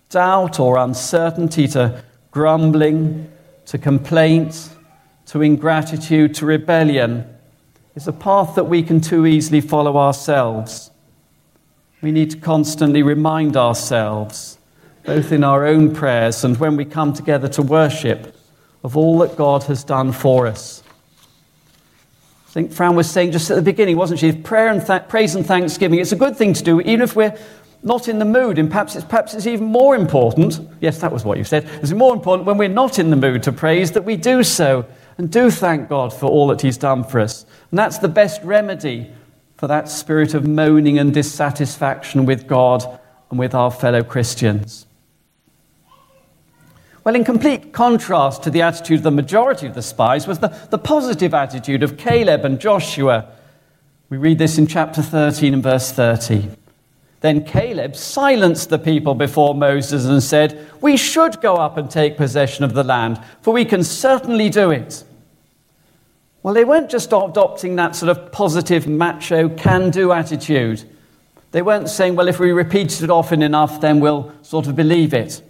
doubt 0.08 0.58
or 0.58 0.78
uncertainty 0.78 1.68
to 1.68 2.02
grumbling 2.30 3.30
to 3.66 3.78
complaint 3.78 4.70
to 5.26 5.42
ingratitude 5.42 6.34
to 6.34 6.46
rebellion 6.46 7.26
is 7.94 8.08
a 8.08 8.12
path 8.12 8.54
that 8.54 8.64
we 8.64 8.82
can 8.82 9.00
too 9.00 9.26
easily 9.26 9.60
follow 9.60 9.96
ourselves. 9.96 10.90
We 12.02 12.10
need 12.10 12.32
to 12.32 12.36
constantly 12.36 13.02
remind 13.02 13.56
ourselves, 13.56 14.58
both 15.04 15.30
in 15.30 15.44
our 15.44 15.64
own 15.64 15.94
prayers 15.94 16.44
and 16.44 16.58
when 16.58 16.76
we 16.76 16.84
come 16.84 17.12
together 17.12 17.48
to 17.48 17.62
worship, 17.62 18.36
of 18.82 18.96
all 18.96 19.20
that 19.20 19.36
God 19.36 19.62
has 19.64 19.84
done 19.84 20.10
for 20.10 20.48
us. 20.48 20.82
I 22.48 22.50
think 22.50 22.72
Fran 22.72 22.96
was 22.96 23.08
saying 23.08 23.32
just 23.32 23.50
at 23.50 23.54
the 23.54 23.62
beginning, 23.62 23.96
wasn't 23.96 24.20
she? 24.20 24.32
Prayer 24.32 24.68
and 24.68 24.84
th- 24.84 25.08
praise 25.08 25.36
and 25.36 25.46
thanksgiving, 25.46 26.00
it's 26.00 26.12
a 26.12 26.16
good 26.16 26.36
thing 26.36 26.52
to 26.54 26.62
do, 26.64 26.80
even 26.80 27.00
if 27.00 27.14
we're 27.14 27.38
not 27.84 28.08
in 28.08 28.18
the 28.18 28.24
mood. 28.24 28.58
And 28.58 28.68
perhaps 28.68 28.96
it's, 28.96 29.04
perhaps 29.04 29.32
it's 29.34 29.46
even 29.46 29.66
more 29.66 29.94
important. 29.94 30.58
Yes, 30.80 30.98
that 30.98 31.12
was 31.12 31.24
what 31.24 31.38
you 31.38 31.44
said. 31.44 31.64
It's 31.80 31.92
more 31.92 32.12
important 32.12 32.46
when 32.46 32.58
we're 32.58 32.68
not 32.68 32.98
in 32.98 33.10
the 33.10 33.16
mood 33.16 33.44
to 33.44 33.52
praise 33.52 33.92
that 33.92 34.02
we 34.02 34.16
do 34.16 34.42
so 34.42 34.84
and 35.18 35.30
do 35.30 35.50
thank 35.50 35.88
God 35.88 36.12
for 36.12 36.26
all 36.26 36.48
that 36.48 36.60
He's 36.60 36.76
done 36.76 37.04
for 37.04 37.20
us. 37.20 37.46
And 37.70 37.78
that's 37.78 37.98
the 37.98 38.08
best 38.08 38.42
remedy 38.42 39.10
for 39.62 39.68
that 39.68 39.88
spirit 39.88 40.34
of 40.34 40.44
moaning 40.44 40.98
and 40.98 41.14
dissatisfaction 41.14 42.26
with 42.26 42.48
God 42.48 42.98
and 43.30 43.38
with 43.38 43.54
our 43.54 43.70
fellow 43.70 44.02
Christians. 44.02 44.86
Well, 47.04 47.14
in 47.14 47.22
complete 47.22 47.72
contrast 47.72 48.42
to 48.42 48.50
the 48.50 48.60
attitude 48.60 48.96
of 48.96 49.02
the 49.04 49.12
majority 49.12 49.68
of 49.68 49.74
the 49.74 49.82
spies 49.82 50.26
was 50.26 50.40
the, 50.40 50.48
the 50.70 50.78
positive 50.78 51.32
attitude 51.32 51.84
of 51.84 51.96
Caleb 51.96 52.44
and 52.44 52.58
Joshua. 52.58 53.28
We 54.08 54.16
read 54.16 54.38
this 54.38 54.58
in 54.58 54.66
chapter 54.66 55.00
13 55.00 55.54
and 55.54 55.62
verse 55.62 55.92
30. 55.92 56.48
Then 57.20 57.44
Caleb 57.44 57.94
silenced 57.94 58.68
the 58.68 58.80
people 58.80 59.14
before 59.14 59.54
Moses 59.54 60.06
and 60.06 60.20
said, 60.20 60.68
We 60.80 60.96
should 60.96 61.40
go 61.40 61.54
up 61.54 61.76
and 61.76 61.88
take 61.88 62.16
possession 62.16 62.64
of 62.64 62.74
the 62.74 62.82
land, 62.82 63.20
for 63.42 63.54
we 63.54 63.64
can 63.64 63.84
certainly 63.84 64.50
do 64.50 64.72
it. 64.72 65.04
Well, 66.42 66.54
they 66.54 66.64
weren't 66.64 66.90
just 66.90 67.12
adopting 67.12 67.76
that 67.76 67.94
sort 67.94 68.10
of 68.10 68.32
positive, 68.32 68.88
macho, 68.88 69.48
can 69.48 69.90
do 69.90 70.10
attitude. 70.10 70.82
They 71.52 71.62
weren't 71.62 71.88
saying, 71.88 72.16
well, 72.16 72.28
if 72.28 72.40
we 72.40 72.50
repeat 72.50 73.00
it 73.00 73.10
often 73.10 73.42
enough, 73.42 73.80
then 73.80 74.00
we'll 74.00 74.32
sort 74.42 74.66
of 74.66 74.74
believe 74.74 75.14
it. 75.14 75.42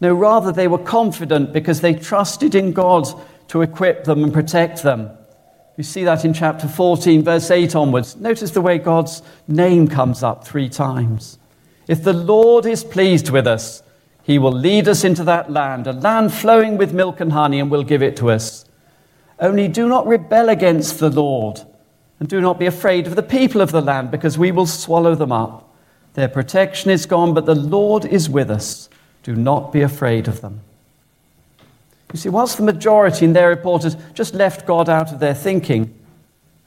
No, 0.00 0.12
rather, 0.12 0.52
they 0.52 0.68
were 0.68 0.78
confident 0.78 1.52
because 1.52 1.80
they 1.80 1.94
trusted 1.94 2.54
in 2.54 2.72
God 2.72 3.08
to 3.48 3.62
equip 3.62 4.04
them 4.04 4.24
and 4.24 4.32
protect 4.34 4.82
them. 4.82 5.10
You 5.76 5.84
see 5.84 6.04
that 6.04 6.24
in 6.24 6.34
chapter 6.34 6.68
14, 6.68 7.22
verse 7.22 7.50
8 7.50 7.74
onwards. 7.74 8.16
Notice 8.16 8.50
the 8.50 8.60
way 8.60 8.78
God's 8.78 9.22
name 9.48 9.88
comes 9.88 10.22
up 10.22 10.44
three 10.44 10.68
times. 10.68 11.38
If 11.88 12.02
the 12.02 12.12
Lord 12.12 12.66
is 12.66 12.84
pleased 12.84 13.30
with 13.30 13.46
us, 13.46 13.82
he 14.22 14.38
will 14.38 14.52
lead 14.52 14.88
us 14.88 15.04
into 15.04 15.24
that 15.24 15.50
land, 15.50 15.86
a 15.86 15.92
land 15.92 16.34
flowing 16.34 16.76
with 16.76 16.92
milk 16.92 17.20
and 17.20 17.32
honey, 17.32 17.60
and 17.60 17.70
will 17.70 17.82
give 17.82 18.02
it 18.02 18.16
to 18.18 18.30
us. 18.30 18.64
Only 19.42 19.68
do 19.68 19.88
not 19.88 20.06
rebel 20.06 20.48
against 20.48 21.00
the 21.00 21.10
Lord 21.10 21.60
And 22.20 22.28
do 22.28 22.40
not 22.40 22.56
be 22.60 22.66
afraid 22.66 23.08
of 23.08 23.16
the 23.16 23.22
people 23.24 23.60
of 23.60 23.72
the 23.72 23.80
land, 23.80 24.12
because 24.12 24.38
we 24.38 24.52
will 24.52 24.66
swallow 24.66 25.16
them 25.16 25.32
up. 25.32 25.68
Their 26.14 26.28
protection 26.28 26.92
is 26.92 27.04
gone, 27.04 27.34
but 27.34 27.46
the 27.46 27.56
Lord 27.56 28.04
is 28.04 28.30
with 28.30 28.48
us. 28.48 28.88
Do 29.24 29.34
not 29.34 29.72
be 29.72 29.80
afraid 29.82 30.28
of 30.28 30.40
them. 30.40 30.60
You 32.12 32.20
see, 32.20 32.28
whilst 32.28 32.58
the 32.58 32.62
majority 32.62 33.24
in 33.24 33.32
their 33.32 33.48
report 33.48 33.82
had 33.82 34.14
just 34.14 34.34
left 34.34 34.66
God 34.66 34.88
out 34.88 35.10
of 35.12 35.18
their 35.18 35.34
thinking 35.34 35.92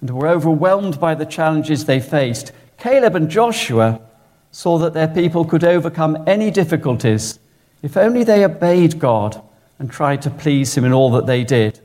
and 0.02 0.10
were 0.10 0.28
overwhelmed 0.28 1.00
by 1.00 1.16
the 1.16 1.26
challenges 1.26 1.86
they 1.86 2.02
faced, 2.02 2.52
Caleb 2.78 3.16
and 3.16 3.30
Joshua 3.30 4.02
saw 4.52 4.78
that 4.80 4.94
their 4.94 5.08
people 5.08 5.46
could 5.46 5.64
overcome 5.64 6.22
any 6.28 6.52
difficulties 6.52 7.40
if 7.82 7.96
only 7.96 8.26
they 8.26 8.44
obeyed 8.44 9.00
God 9.00 9.42
and 9.80 9.90
tried 9.90 10.22
to 10.24 10.30
please 10.30 10.76
Him 10.76 10.84
in 10.84 10.92
all 10.92 11.12
that 11.12 11.28
they 11.28 11.46
did. 11.46 11.80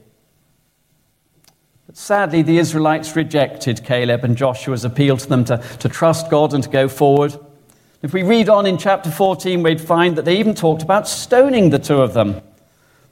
But 1.91 1.97
sadly, 1.97 2.43
the 2.43 2.59
Israelites 2.59 3.17
rejected 3.17 3.83
Caleb 3.83 4.23
and 4.23 4.37
Joshua's 4.37 4.85
appeal 4.85 5.17
to 5.17 5.29
them 5.29 5.45
to, 5.47 5.57
to 5.81 5.89
trust 5.89 6.31
God 6.31 6.55
and 6.55 6.63
to 6.63 6.71
go 6.71 6.87
forward. 6.87 7.37
If 8.01 8.13
we 8.13 8.23
read 8.23 8.49
on 8.49 8.65
in 8.65 8.79
chapter 8.79 9.11
14, 9.11 9.61
we'd 9.65 9.81
find 9.81 10.15
that 10.15 10.25
they 10.25 10.39
even 10.39 10.55
talked 10.55 10.83
about 10.83 11.09
stoning 11.09 11.71
the 11.71 11.81
two 11.81 12.01
of 12.01 12.15
them. 12.15 12.43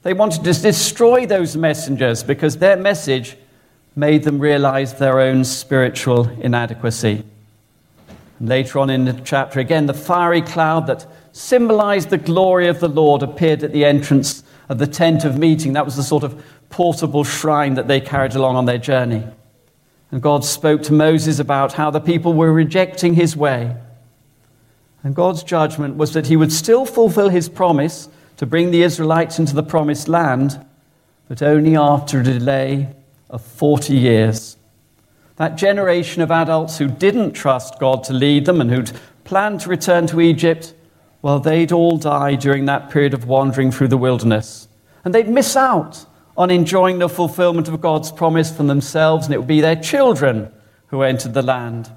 They 0.02 0.12
wanted 0.14 0.44
to 0.44 0.52
destroy 0.52 1.26
those 1.26 1.56
messengers 1.56 2.22
because 2.22 2.58
their 2.58 2.76
message 2.76 3.36
made 3.96 4.22
them 4.22 4.38
realize 4.38 4.94
their 4.94 5.18
own 5.18 5.42
spiritual 5.42 6.28
inadequacy. 6.40 7.24
Later 8.40 8.78
on 8.78 8.90
in 8.90 9.06
the 9.06 9.20
chapter, 9.24 9.58
again, 9.58 9.86
the 9.86 9.92
fiery 9.92 10.42
cloud 10.42 10.86
that 10.86 11.04
symbolized 11.32 12.10
the 12.10 12.16
glory 12.16 12.68
of 12.68 12.78
the 12.78 12.88
Lord 12.88 13.24
appeared 13.24 13.64
at 13.64 13.72
the 13.72 13.84
entrance 13.84 14.44
of 14.68 14.78
the 14.78 14.86
tent 14.86 15.24
of 15.24 15.38
meeting. 15.38 15.72
That 15.72 15.84
was 15.84 15.96
the 15.96 16.02
sort 16.02 16.24
of 16.24 16.42
portable 16.70 17.24
shrine 17.24 17.74
that 17.74 17.88
they 17.88 18.00
carried 18.00 18.34
along 18.34 18.56
on 18.56 18.66
their 18.66 18.78
journey. 18.78 19.26
And 20.10 20.22
God 20.22 20.44
spoke 20.44 20.82
to 20.84 20.92
Moses 20.92 21.38
about 21.38 21.74
how 21.74 21.90
the 21.90 22.00
people 22.00 22.32
were 22.32 22.52
rejecting 22.52 23.14
his 23.14 23.36
way. 23.36 23.76
And 25.02 25.14
God's 25.14 25.42
judgment 25.42 25.96
was 25.96 26.12
that 26.12 26.26
he 26.26 26.36
would 26.36 26.52
still 26.52 26.84
fulfill 26.84 27.28
his 27.28 27.48
promise 27.48 28.08
to 28.36 28.46
bring 28.46 28.70
the 28.70 28.82
Israelites 28.82 29.38
into 29.38 29.54
the 29.54 29.62
promised 29.62 30.08
land, 30.08 30.64
but 31.28 31.42
only 31.42 31.76
after 31.76 32.20
a 32.20 32.24
delay 32.24 32.94
of 33.30 33.42
40 33.42 33.94
years. 33.94 34.56
That 35.36 35.56
generation 35.56 36.22
of 36.22 36.30
adults 36.30 36.78
who 36.78 36.88
didn't 36.88 37.32
trust 37.32 37.78
God 37.78 38.02
to 38.04 38.12
lead 38.12 38.44
them 38.44 38.60
and 38.60 38.70
who'd 38.70 38.92
planned 39.24 39.60
to 39.60 39.68
return 39.68 40.06
to 40.08 40.20
Egypt, 40.20 40.74
well, 41.22 41.40
they'd 41.40 41.72
all 41.72 41.96
die 41.96 42.36
during 42.36 42.66
that 42.66 42.90
period 42.90 43.14
of 43.14 43.26
wandering 43.26 43.70
through 43.70 43.88
the 43.88 43.96
wilderness. 43.96 44.68
And 45.04 45.14
they'd 45.14 45.28
miss 45.28 45.56
out 45.56 46.06
on 46.36 46.50
enjoying 46.50 46.98
the 46.98 47.08
fulfillment 47.08 47.68
of 47.68 47.80
God's 47.80 48.12
promise 48.12 48.54
for 48.54 48.62
themselves, 48.62 49.26
and 49.26 49.34
it 49.34 49.38
would 49.38 49.48
be 49.48 49.60
their 49.60 49.76
children 49.76 50.52
who 50.88 51.02
entered 51.02 51.34
the 51.34 51.42
land. 51.42 51.90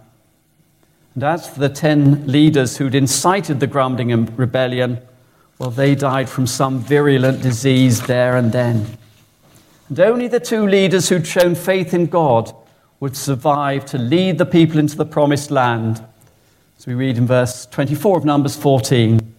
And 1.13 1.24
as 1.24 1.48
for 1.48 1.60
the 1.60 1.70
ten 1.70 2.25
leaders 2.25 2.78
who'd 2.78 2.96
incited 2.96 3.60
the 3.60 3.68
grumbling 3.68 4.12
and 4.12 4.38
rebellion, 4.38 5.00
well, 5.60 5.70
they 5.70 5.94
died 5.94 6.28
from 6.28 6.48
some 6.48 6.80
virulent 6.80 7.44
disease 7.44 8.08
there 8.08 8.36
and 8.36 8.51
then. 8.51 8.98
And 9.90 10.00
only 10.00 10.28
the 10.28 10.40
two 10.40 10.66
leaders 10.66 11.10
who'd 11.10 11.28
shown 11.28 11.54
faith 11.54 11.94
in 11.94 12.08
God 12.08 12.56
would 13.00 13.16
survive 13.16 13.86
to 13.88 13.98
lead 13.98 14.38
the 14.38 14.46
people 14.46 14.80
into 14.80 14.96
the 14.96 15.06
promised 15.06 15.51
land. 15.51 16.04
As 16.82 16.88
we 16.88 16.96
read 16.96 17.20
in 17.20 17.28
verse 17.28 17.68
24 17.68 18.18
of 18.18 18.26
Numbers 18.26 18.58
14, 18.58 19.36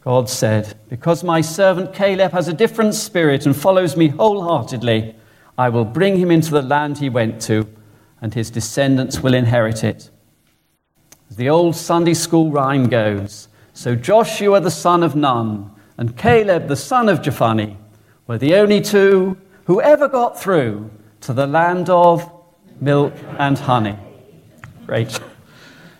God 0.00 0.30
said, 0.30 0.72
Because 0.88 1.22
my 1.22 1.42
servant 1.42 1.92
Caleb 1.92 2.32
has 2.32 2.48
a 2.48 2.54
different 2.54 2.94
spirit 2.94 3.44
and 3.44 3.54
follows 3.54 3.94
me 3.94 4.08
wholeheartedly, 4.08 5.14
I 5.58 5.68
will 5.68 5.84
bring 5.84 6.16
him 6.16 6.30
into 6.30 6.50
the 6.50 6.62
land 6.62 6.96
he 6.96 7.10
went 7.10 7.42
to, 7.42 7.68
and 8.22 8.32
his 8.32 8.48
descendants 8.48 9.20
will 9.20 9.34
inherit 9.34 9.84
it. 9.84 10.08
As 11.28 11.36
the 11.36 11.50
old 11.50 11.76
Sunday 11.76 12.14
school 12.14 12.50
rhyme 12.50 12.88
goes, 12.88 13.48
so 13.74 13.94
Joshua 13.94 14.58
the 14.58 14.70
son 14.70 15.02
of 15.02 15.14
Nun 15.14 15.70
and 15.98 16.16
Caleb 16.16 16.68
the 16.68 16.74
son 16.76 17.10
of 17.10 17.20
Jephunneh 17.20 17.76
were 18.26 18.38
the 18.38 18.54
only 18.54 18.80
two 18.80 19.36
who 19.64 19.82
ever 19.82 20.08
got 20.08 20.40
through 20.40 20.90
to 21.20 21.34
the 21.34 21.46
land 21.46 21.90
of 21.90 22.32
milk 22.80 23.12
and 23.38 23.58
honey. 23.58 23.98
Great. 24.86 25.20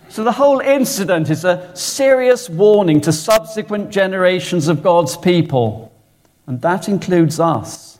So 0.09 0.23
the 0.23 0.31
whole 0.31 0.59
incident 0.59 1.29
is 1.29 1.45
a 1.45 1.71
serious 1.75 2.49
warning 2.49 2.99
to 3.01 3.13
subsequent 3.13 3.91
generations 3.91 4.67
of 4.67 4.81
God's 4.81 5.15
people, 5.15 5.93
and 6.47 6.61
that 6.61 6.89
includes 6.89 7.39
us, 7.39 7.99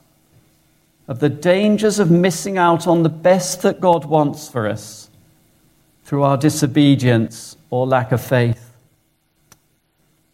of 1.08 1.20
the 1.20 1.30
dangers 1.30 2.00
of 2.00 2.10
missing 2.10 2.58
out 2.58 2.88
on 2.88 3.04
the 3.04 3.10
best 3.10 3.62
that 3.62 3.80
God 3.80 4.06
wants 4.06 4.50
for 4.50 4.68
us 4.68 5.10
through 6.04 6.24
our 6.24 6.36
disobedience 6.36 7.56
or 7.70 7.86
lack 7.86 8.12
of 8.12 8.22
faith. 8.22 8.74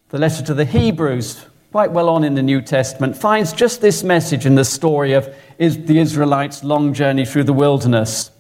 The 0.10 0.18
letter 0.18 0.44
to 0.46 0.54
the 0.54 0.64
Hebrews, 0.64 1.46
quite 1.74 1.92
well 1.92 2.08
on 2.08 2.24
in 2.24 2.36
the 2.36 2.42
New 2.42 2.62
Testament, 2.62 3.18
finds 3.18 3.52
just 3.52 3.82
this 3.82 4.02
message 4.02 4.46
in 4.46 4.56
the 4.56 4.64
story 4.64 5.12
of 5.12 5.34
the 5.58 6.00
Israelites' 6.00 6.64
long 6.64 6.94
journey 6.94 7.26
through 7.26 7.44
the 7.44 7.54
wilderness 7.54 8.32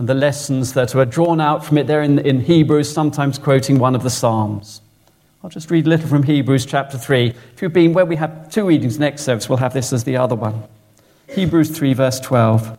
and 0.00 0.08
the 0.08 0.14
lessons 0.14 0.72
that 0.72 0.94
were 0.94 1.04
drawn 1.04 1.42
out 1.42 1.62
from 1.62 1.76
it 1.76 1.86
there 1.86 2.00
in, 2.00 2.18
in 2.20 2.40
Hebrews, 2.40 2.90
sometimes 2.90 3.38
quoting 3.38 3.78
one 3.78 3.94
of 3.94 4.02
the 4.02 4.08
Psalms. 4.08 4.80
I'll 5.44 5.50
just 5.50 5.70
read 5.70 5.84
a 5.84 5.90
little 5.90 6.08
from 6.08 6.22
Hebrews 6.22 6.64
chapter 6.64 6.96
3. 6.96 7.34
If 7.52 7.60
you've 7.60 7.74
been 7.74 7.92
where 7.92 8.06
we 8.06 8.16
have 8.16 8.50
two 8.50 8.66
readings 8.66 8.98
next 8.98 9.24
service, 9.24 9.46
we'll 9.46 9.58
have 9.58 9.74
this 9.74 9.92
as 9.92 10.04
the 10.04 10.16
other 10.16 10.34
one. 10.34 10.62
Hebrews 11.28 11.76
3, 11.76 11.92
verse 11.92 12.18
12. 12.18 12.78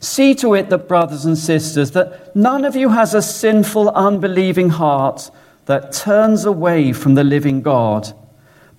See 0.00 0.34
to 0.34 0.52
it 0.52 0.68
that, 0.68 0.86
brothers 0.86 1.24
and 1.24 1.38
sisters, 1.38 1.92
that 1.92 2.36
none 2.36 2.66
of 2.66 2.76
you 2.76 2.90
has 2.90 3.14
a 3.14 3.22
sinful, 3.22 3.88
unbelieving 3.92 4.68
heart 4.68 5.30
that 5.64 5.92
turns 5.92 6.44
away 6.44 6.92
from 6.92 7.14
the 7.14 7.24
living 7.24 7.62
God 7.62 8.12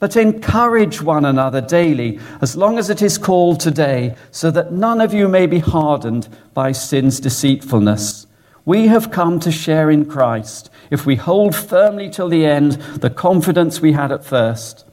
but 0.02 0.18
encourage 0.18 1.00
one 1.00 1.26
another 1.26 1.62
daily, 1.62 2.20
as 2.42 2.58
long 2.58 2.80
as 2.80 2.90
it 2.90 3.04
is 3.04 3.20
called 3.20 3.60
today, 3.60 4.16
so 4.32 4.50
that 4.50 4.72
none 4.72 5.00
of 5.00 5.14
you 5.14 5.28
may 5.28 5.46
be 5.46 5.60
hardened 5.60 6.28
by 6.56 6.72
sin's 6.72 7.20
deceitfulness. 7.20 8.26
We 8.66 8.88
have 8.88 9.12
come 9.12 9.40
to 9.42 9.52
share 9.52 9.92
in 9.92 10.06
Christ 10.06 10.72
if 10.90 11.06
we 11.06 11.18
hold 11.18 11.56
firmly 11.56 12.10
till 12.10 12.30
the 12.30 12.48
end 12.48 12.74
the 13.00 13.12
confidence 13.12 13.80
we 13.80 13.92
had 13.92 14.12
at 14.12 14.26
first. 14.26 14.86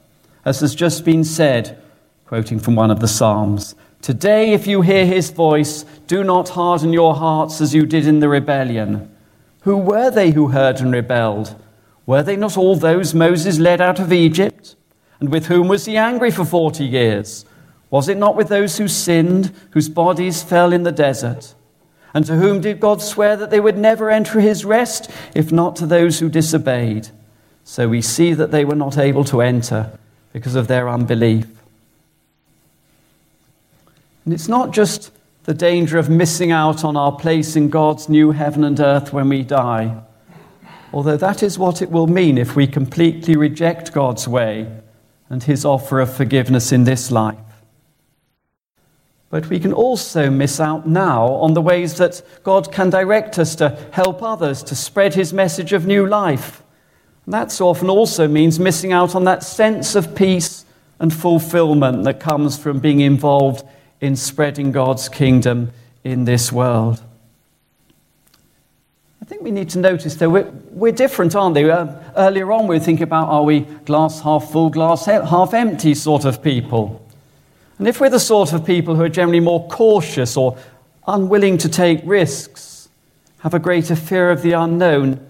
As 0.44 0.60
has 0.60 0.74
just 0.74 1.06
been 1.06 1.24
said, 1.24 1.80
quoting 2.26 2.58
from 2.58 2.76
one 2.76 2.90
of 2.90 3.00
the 3.00 3.08
Psalms 3.08 3.74
Today, 4.02 4.52
if 4.52 4.66
you 4.66 4.82
hear 4.82 5.06
his 5.06 5.30
voice, 5.30 5.84
do 6.06 6.22
not 6.22 6.50
harden 6.50 6.92
your 6.92 7.14
hearts 7.14 7.62
as 7.62 7.74
you 7.74 7.86
did 7.86 8.06
in 8.06 8.20
the 8.20 8.28
rebellion. 8.28 9.10
Who 9.62 9.78
were 9.78 10.10
they 10.10 10.32
who 10.32 10.48
heard 10.48 10.80
and 10.80 10.92
rebelled? 10.92 11.56
Were 12.04 12.22
they 12.22 12.36
not 12.36 12.58
all 12.58 12.76
those 12.76 13.14
Moses 13.14 13.58
led 13.58 13.80
out 13.80 13.98
of 13.98 14.12
Egypt? 14.12 14.76
And 15.20 15.31
with 15.31 15.46
whom 15.46 15.68
was 15.68 15.85
he 15.85 15.96
angry 15.96 16.31
for 16.31 16.44
40 16.44 16.85
years? 16.85 17.44
Was 17.90 18.09
it 18.09 18.18
not 18.18 18.37
with 18.37 18.48
those 18.48 18.78
who 18.78 18.87
sinned, 18.87 19.52
whose 19.70 19.88
bodies 19.88 20.42
fell 20.42 20.72
in 20.72 20.83
the 20.83 20.92
desert? 20.92 21.54
And 22.14 22.24
to 22.26 22.37
whom 22.37 22.61
did 22.61 22.81
God 22.81 23.02
swear 23.02 23.37
that 23.37 23.50
they 23.50 23.61
would 23.61 23.78
never 23.78 24.11
enter 24.11 24.40
his 24.40 24.64
rest, 24.64 25.11
if 25.35 25.50
not 25.50 25.76
to 25.76 25.87
those 25.87 26.18
who 26.18 26.28
disobeyed? 26.28 27.09
So 27.64 27.88
we 27.88 28.00
see 28.00 28.33
that 28.35 28.50
they 28.50 28.64
were 28.64 28.74
not 28.74 28.96
able 28.96 29.24
to 29.24 29.42
enter 29.42 29.98
because 30.33 30.54
of 30.54 30.68
their 30.68 30.88
unbelief. 30.88 31.46
And 34.24 34.35
it's 34.35 34.48
not 34.48 34.72
just 34.72 35.11
the 35.44 35.54
danger 35.54 35.98
of 35.98 36.11
missing 36.11 36.52
out 36.52 36.85
on 36.85 36.96
our 36.96 37.12
place 37.12 37.57
in 37.57 37.70
God's 37.70 38.09
new 38.09 38.31
heaven 38.33 38.64
and 38.64 38.78
earth 38.78 39.12
when 39.12 39.28
we 39.31 39.42
die, 39.42 40.02
although 40.92 41.16
that 41.16 41.42
is 41.42 41.59
what 41.59 41.81
it 41.81 41.90
will 41.90 42.07
mean 42.07 42.37
if 42.37 42.54
we 42.54 42.66
completely 42.66 43.37
reject 43.37 43.92
God's 43.92 44.28
way 44.28 44.70
and 45.28 45.42
his 45.42 45.64
offer 45.64 46.00
of 46.00 46.12
forgiveness 46.14 46.72
in 46.72 46.84
this 46.84 47.10
life. 47.10 47.38
But 49.30 49.48
we 49.48 49.60
can 49.60 49.74
also 49.74 50.30
miss 50.30 50.58
out 50.58 50.88
now 50.88 51.26
on 51.26 51.52
the 51.52 51.60
ways 51.60 51.98
that 51.98 52.22
God 52.44 52.72
can 52.72 52.88
direct 52.88 53.38
us 53.38 53.54
to 53.56 53.78
help 53.92 54.22
others 54.22 54.62
to 54.64 54.74
spread 54.74 55.14
his 55.14 55.32
message 55.34 55.72
of 55.74 55.86
new 55.86 56.06
life. 56.06 56.62
And 57.26 57.34
that 57.34 57.52
so 57.52 57.68
often 57.68 57.90
also 57.90 58.26
means 58.26 58.58
missing 58.58 58.92
out 58.92 59.14
on 59.14 59.24
that 59.24 59.42
sense 59.42 59.94
of 59.94 60.16
peace 60.16 60.64
and 60.98 61.12
fulfillment 61.12 62.04
that 62.04 62.20
comes 62.20 62.58
from 62.58 62.80
being 62.80 63.00
involved 63.00 63.66
in 64.00 64.16
spreading 64.16 64.72
God's 64.72 65.10
kingdom 65.10 65.72
in 66.04 66.24
this 66.24 66.50
world. 66.50 67.02
I 69.28 69.30
think 69.30 69.42
we 69.42 69.50
need 69.50 69.68
to 69.70 69.78
notice, 69.78 70.14
though, 70.14 70.30
we're, 70.30 70.50
we're 70.70 70.90
different, 70.90 71.34
aren't 71.36 71.54
we? 71.54 71.70
Uh, 71.70 71.96
earlier 72.16 72.50
on, 72.50 72.66
we 72.66 72.76
were 72.76 72.82
thinking 72.82 73.02
about 73.02 73.28
are 73.28 73.42
we 73.42 73.60
glass 73.60 74.22
half 74.22 74.50
full, 74.50 74.70
glass 74.70 75.04
half 75.04 75.52
empty 75.52 75.92
sort 75.92 76.24
of 76.24 76.42
people? 76.42 77.06
And 77.78 77.86
if 77.86 78.00
we're 78.00 78.08
the 78.08 78.20
sort 78.20 78.54
of 78.54 78.64
people 78.64 78.96
who 78.96 79.02
are 79.02 79.10
generally 79.10 79.40
more 79.40 79.68
cautious 79.68 80.34
or 80.34 80.56
unwilling 81.06 81.58
to 81.58 81.68
take 81.68 82.00
risks, 82.04 82.88
have 83.40 83.52
a 83.52 83.58
greater 83.58 83.94
fear 83.94 84.30
of 84.30 84.40
the 84.40 84.52
unknown, 84.52 85.20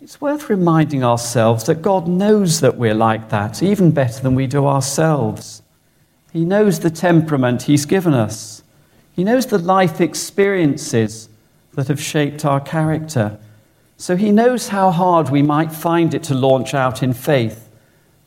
it's 0.00 0.20
worth 0.20 0.50
reminding 0.50 1.04
ourselves 1.04 1.66
that 1.66 1.82
God 1.82 2.08
knows 2.08 2.58
that 2.58 2.78
we're 2.78 2.94
like 2.94 3.28
that, 3.28 3.62
even 3.62 3.92
better 3.92 4.20
than 4.20 4.34
we 4.34 4.48
do 4.48 4.66
ourselves. 4.66 5.62
He 6.32 6.44
knows 6.44 6.80
the 6.80 6.90
temperament 6.90 7.62
He's 7.62 7.86
given 7.86 8.12
us, 8.12 8.64
He 9.12 9.22
knows 9.22 9.46
the 9.46 9.58
life 9.58 10.00
experiences 10.00 11.28
that 11.80 11.88
have 11.88 11.98
shaped 11.98 12.44
our 12.44 12.60
character. 12.60 13.38
So 13.96 14.14
he 14.14 14.30
knows 14.30 14.68
how 14.68 14.90
hard 14.90 15.30
we 15.30 15.40
might 15.40 15.72
find 15.72 16.12
it 16.12 16.22
to 16.24 16.34
launch 16.34 16.74
out 16.74 17.02
in 17.02 17.14
faith, 17.14 17.70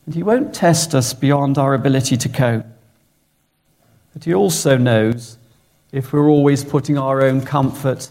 and 0.07 0.15
he 0.15 0.23
won't 0.23 0.55
test 0.55 0.95
us 0.95 1.13
beyond 1.13 1.59
our 1.59 1.75
ability 1.75 2.17
to 2.17 2.29
cope. 2.29 2.65
But 4.11 4.23
he 4.23 4.33
also 4.33 4.75
knows 4.75 5.37
if 5.91 6.11
we're 6.11 6.29
always 6.29 6.63
putting 6.63 6.97
our 6.97 7.21
own 7.21 7.45
comfort 7.45 8.09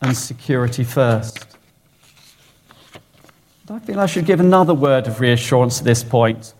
and 0.00 0.16
security 0.16 0.82
first. 0.82 1.46
I 3.68 3.78
feel 3.78 4.00
I 4.00 4.06
should 4.06 4.26
give 4.26 4.40
another 4.40 4.74
word 4.74 5.06
of 5.06 5.20
reassurance 5.20 5.78
at 5.78 5.84
this 5.84 6.02
point. 6.02 6.52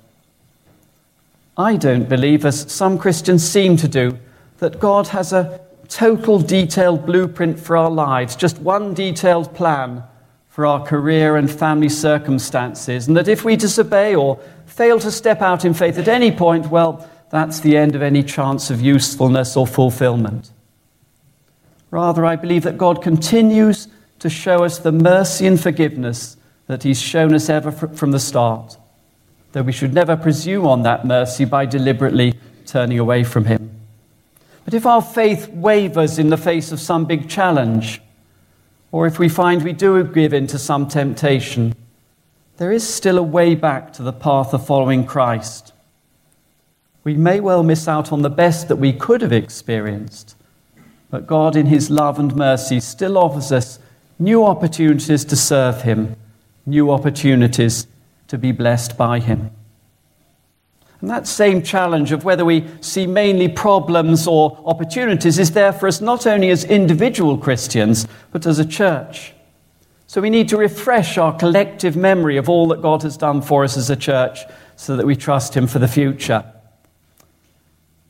I 1.59 1.75
don't 1.75 2.09
believe, 2.09 2.45
as 2.45 2.71
some 2.71 2.97
Christians 2.97 3.45
seem 3.45 3.77
to 3.79 3.89
do, 3.89 4.21
that 4.59 4.79
God 4.79 5.09
has 5.09 5.33
a 5.33 5.61
total 5.91 6.39
detailed 6.39 7.05
blueprint 7.05 7.61
for 7.61 7.77
our 7.77 7.91
lives, 7.91 8.37
just 8.37 8.59
one 8.61 8.95
detailed 8.95 9.53
plan 9.55 10.03
for 10.49 10.65
our 10.65 10.83
career 10.85 11.37
and 11.37 11.51
family 11.51 11.89
circumstances, 11.89 13.07
and 13.07 13.17
that 13.17 13.29
if 13.29 13.45
we 13.45 13.57
disobey 13.57 14.15
or 14.15 14.39
fail 14.67 14.99
to 15.01 15.11
step 15.11 15.43
out 15.43 15.65
in 15.65 15.75
faith 15.75 15.99
at 15.99 16.09
any 16.09 16.33
point, 16.33 16.71
well, 16.71 17.09
that's 17.31 17.61
the 17.61 17.77
end 17.77 17.95
of 17.95 18.03
any 18.03 18.23
chance 18.23 18.71
of 18.71 18.81
usefulness 18.81 19.57
or 19.57 19.67
fulfillment. 19.67 20.51
Rather, 21.91 22.25
I 22.25 22.37
believe 22.37 22.63
that 22.63 22.79
God 22.79 23.03
continues 23.03 23.89
to 24.21 24.31
show 24.31 24.65
us 24.65 24.79
the 24.79 24.93
mercy 24.93 25.47
and 25.47 25.61
forgiveness 25.61 26.37
that 26.67 26.85
He's 26.85 27.01
shown 27.01 27.35
us 27.35 27.49
ever 27.49 27.73
from 27.73 28.13
the 28.13 28.21
start, 28.21 28.77
though 29.53 29.63
we 29.63 29.73
should 29.73 29.93
never 29.93 30.17
presume 30.17 30.67
on 30.67 30.83
that 30.83 31.05
mercy 31.05 31.45
by 31.45 31.67
deliberately 31.67 32.35
turning 32.65 32.99
away 32.99 33.25
from 33.25 33.47
Him. 33.47 33.80
But 34.71 34.77
if 34.77 34.87
our 34.87 35.03
faith 35.03 35.49
wavers 35.49 36.17
in 36.21 36.29
the 36.31 36.37
face 36.37 36.71
of 36.71 36.79
some 36.79 37.05
big 37.05 37.29
challenge, 37.29 38.01
or 38.93 39.09
if 39.09 39.19
we 39.19 39.29
find 39.29 39.65
we 39.65 39.73
do 39.73 40.05
give 40.05 40.33
in 40.33 40.47
to 40.47 40.61
some 40.61 40.87
temptation, 40.87 41.75
there 42.57 42.71
is 42.71 42.87
still 42.87 43.19
a 43.19 43.23
way 43.23 43.57
back 43.57 43.93
to 43.95 44.03
the 44.05 44.13
path 44.13 44.55
of 44.55 44.65
following 44.65 45.05
Christ. 45.05 45.73
We 47.03 47.15
may 47.15 47.41
well 47.41 47.65
miss 47.65 47.89
out 47.89 48.13
on 48.13 48.23
the 48.23 48.31
best 48.31 48.69
that 48.69 48.77
we 48.77 48.93
could 48.93 49.23
have 49.23 49.33
experienced 49.33 50.37
but 51.11 51.27
God, 51.27 51.57
in 51.57 51.67
His 51.67 51.91
love 51.91 52.19
and 52.19 52.35
mercy, 52.37 52.79
still 52.79 53.19
offers 53.19 53.51
us 53.51 53.81
new 54.19 54.47
opportunities 54.47 55.25
to 55.25 55.37
serve 55.37 55.83
Him, 55.83 56.15
new 56.65 56.91
opportunities 56.91 57.87
to 58.29 58.39
be 58.39 58.53
blessed 58.53 58.97
by 58.97 59.19
Him. 59.19 59.51
And 61.01 61.09
that 61.09 61.27
same 61.27 61.63
challenge 61.63 62.13
of 62.13 62.25
whether 62.25 62.45
we 62.45 62.67
see 62.81 63.07
mainly 63.07 63.49
problems 63.49 64.27
or 64.27 64.59
opportunities 64.65 65.39
is 65.39 65.53
there 65.53 65.73
for 65.73 65.89
us 65.89 66.01
not 66.01 66.27
only 66.27 66.51
as 66.51 66.65
individual 66.65 67.39
Christians, 67.39 68.07
but 68.33 68.47
as 68.47 68.59
a 68.59 68.67
church. 68.67 69.33
So 70.07 70.21
we 70.21 70.29
need 70.29 70.49
to 70.51 70.57
refresh 70.57 71.17
our 71.17 71.37
collective 71.37 71.97
memory 71.97 72.37
of 72.37 72.49
all 72.49 72.69
that 72.69 72.83
God 72.83 73.03
has 73.03 73.17
done 73.17 73.41
for 73.41 73.65
us 73.65 73.77
as 73.77 73.89
a 73.89 73.97
church 73.97 74.41
so 74.77 74.97
that 74.97 75.07
we 75.07 75.17
trust 75.17 75.57
Him 75.57 75.67
for 75.67 75.79
the 75.79 75.89
future. 75.89 76.45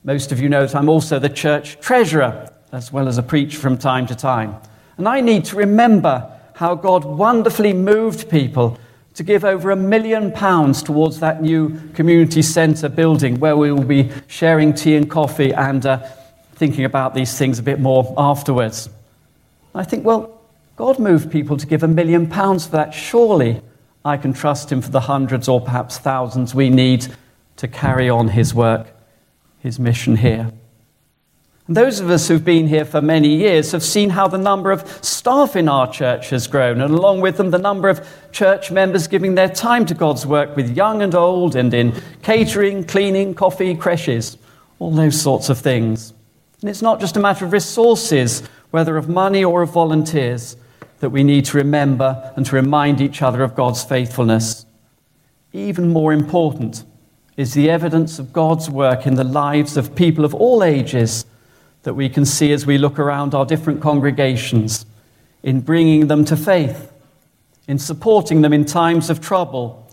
Most 0.02 0.32
of 0.32 0.40
you 0.40 0.48
know 0.48 0.66
that 0.66 0.74
I'm 0.74 0.88
also 0.88 1.18
the 1.18 1.28
church 1.28 1.78
treasurer 1.78 2.50
as 2.72 2.92
well 2.92 3.06
as 3.06 3.18
a 3.18 3.22
preacher 3.22 3.58
from 3.58 3.76
time 3.76 4.06
to 4.06 4.14
time. 4.14 4.56
And 4.96 5.08
I 5.08 5.20
need 5.20 5.44
to 5.46 5.56
remember 5.56 6.32
how 6.54 6.74
God 6.74 7.04
wonderfully 7.04 7.72
moved 7.72 8.30
people 8.30 8.78
to 9.14 9.22
give 9.22 9.44
over 9.44 9.70
a 9.70 9.76
million 9.76 10.32
pounds 10.32 10.82
towards 10.82 11.20
that 11.20 11.42
new 11.42 11.80
community 11.94 12.42
centre 12.42 12.88
building 12.88 13.40
where 13.40 13.56
we 13.56 13.72
will 13.72 13.84
be 13.84 14.10
sharing 14.28 14.72
tea 14.72 14.96
and 14.96 15.10
coffee 15.10 15.52
and 15.52 15.84
uh, 15.84 15.98
thinking 16.54 16.84
about 16.84 17.14
these 17.14 17.36
things 17.36 17.58
a 17.58 17.62
bit 17.62 17.80
more 17.80 18.14
afterwards. 18.16 18.88
I 19.74 19.84
think, 19.84 20.04
well, 20.04 20.40
God 20.76 20.98
moved 20.98 21.30
people 21.30 21.56
to 21.56 21.66
give 21.66 21.82
a 21.82 21.88
million 21.88 22.26
pounds 22.28 22.66
for 22.66 22.72
that. 22.72 22.94
Surely 22.94 23.60
I 24.04 24.16
can 24.16 24.32
trust 24.32 24.70
Him 24.70 24.80
for 24.80 24.90
the 24.90 25.00
hundreds 25.00 25.48
or 25.48 25.60
perhaps 25.60 25.98
thousands 25.98 26.54
we 26.54 26.70
need 26.70 27.06
to 27.56 27.68
carry 27.68 28.08
on 28.08 28.28
His 28.28 28.54
work, 28.54 28.88
His 29.58 29.78
mission 29.78 30.16
here. 30.16 30.52
Those 31.70 32.00
of 32.00 32.10
us 32.10 32.26
who've 32.26 32.44
been 32.44 32.66
here 32.66 32.84
for 32.84 33.00
many 33.00 33.28
years 33.28 33.70
have 33.70 33.84
seen 33.84 34.10
how 34.10 34.26
the 34.26 34.36
number 34.36 34.72
of 34.72 35.04
staff 35.04 35.54
in 35.54 35.68
our 35.68 35.88
church 35.88 36.30
has 36.30 36.48
grown, 36.48 36.80
and 36.80 36.92
along 36.92 37.20
with 37.20 37.36
them, 37.36 37.52
the 37.52 37.58
number 37.58 37.88
of 37.88 38.04
church 38.32 38.72
members 38.72 39.06
giving 39.06 39.36
their 39.36 39.48
time 39.48 39.86
to 39.86 39.94
God's 39.94 40.26
work 40.26 40.56
with 40.56 40.76
young 40.76 41.00
and 41.00 41.14
old, 41.14 41.54
and 41.54 41.72
in 41.72 41.94
catering, 42.22 42.82
cleaning, 42.82 43.34
coffee, 43.34 43.76
creches, 43.76 44.36
all 44.80 44.90
those 44.90 45.22
sorts 45.22 45.48
of 45.48 45.60
things. 45.60 46.12
And 46.60 46.68
it's 46.68 46.82
not 46.82 46.98
just 46.98 47.16
a 47.16 47.20
matter 47.20 47.44
of 47.44 47.52
resources, 47.52 48.42
whether 48.72 48.96
of 48.96 49.08
money 49.08 49.44
or 49.44 49.62
of 49.62 49.70
volunteers, 49.70 50.56
that 50.98 51.10
we 51.10 51.22
need 51.22 51.44
to 51.44 51.56
remember 51.56 52.32
and 52.34 52.44
to 52.46 52.56
remind 52.56 53.00
each 53.00 53.22
other 53.22 53.44
of 53.44 53.54
God's 53.54 53.84
faithfulness. 53.84 54.66
Even 55.52 55.90
more 55.90 56.12
important 56.12 56.82
is 57.36 57.54
the 57.54 57.70
evidence 57.70 58.18
of 58.18 58.32
God's 58.32 58.68
work 58.68 59.06
in 59.06 59.14
the 59.14 59.22
lives 59.22 59.76
of 59.76 59.94
people 59.94 60.24
of 60.24 60.34
all 60.34 60.64
ages 60.64 61.26
that 61.82 61.94
we 61.94 62.08
can 62.08 62.24
see 62.24 62.52
as 62.52 62.66
we 62.66 62.78
look 62.78 62.98
around 62.98 63.34
our 63.34 63.46
different 63.46 63.80
congregations 63.80 64.84
in 65.42 65.60
bringing 65.60 66.08
them 66.08 66.24
to 66.26 66.36
faith, 66.36 66.92
in 67.66 67.78
supporting 67.78 68.42
them 68.42 68.52
in 68.52 68.64
times 68.64 69.10
of 69.10 69.20
trouble, 69.20 69.90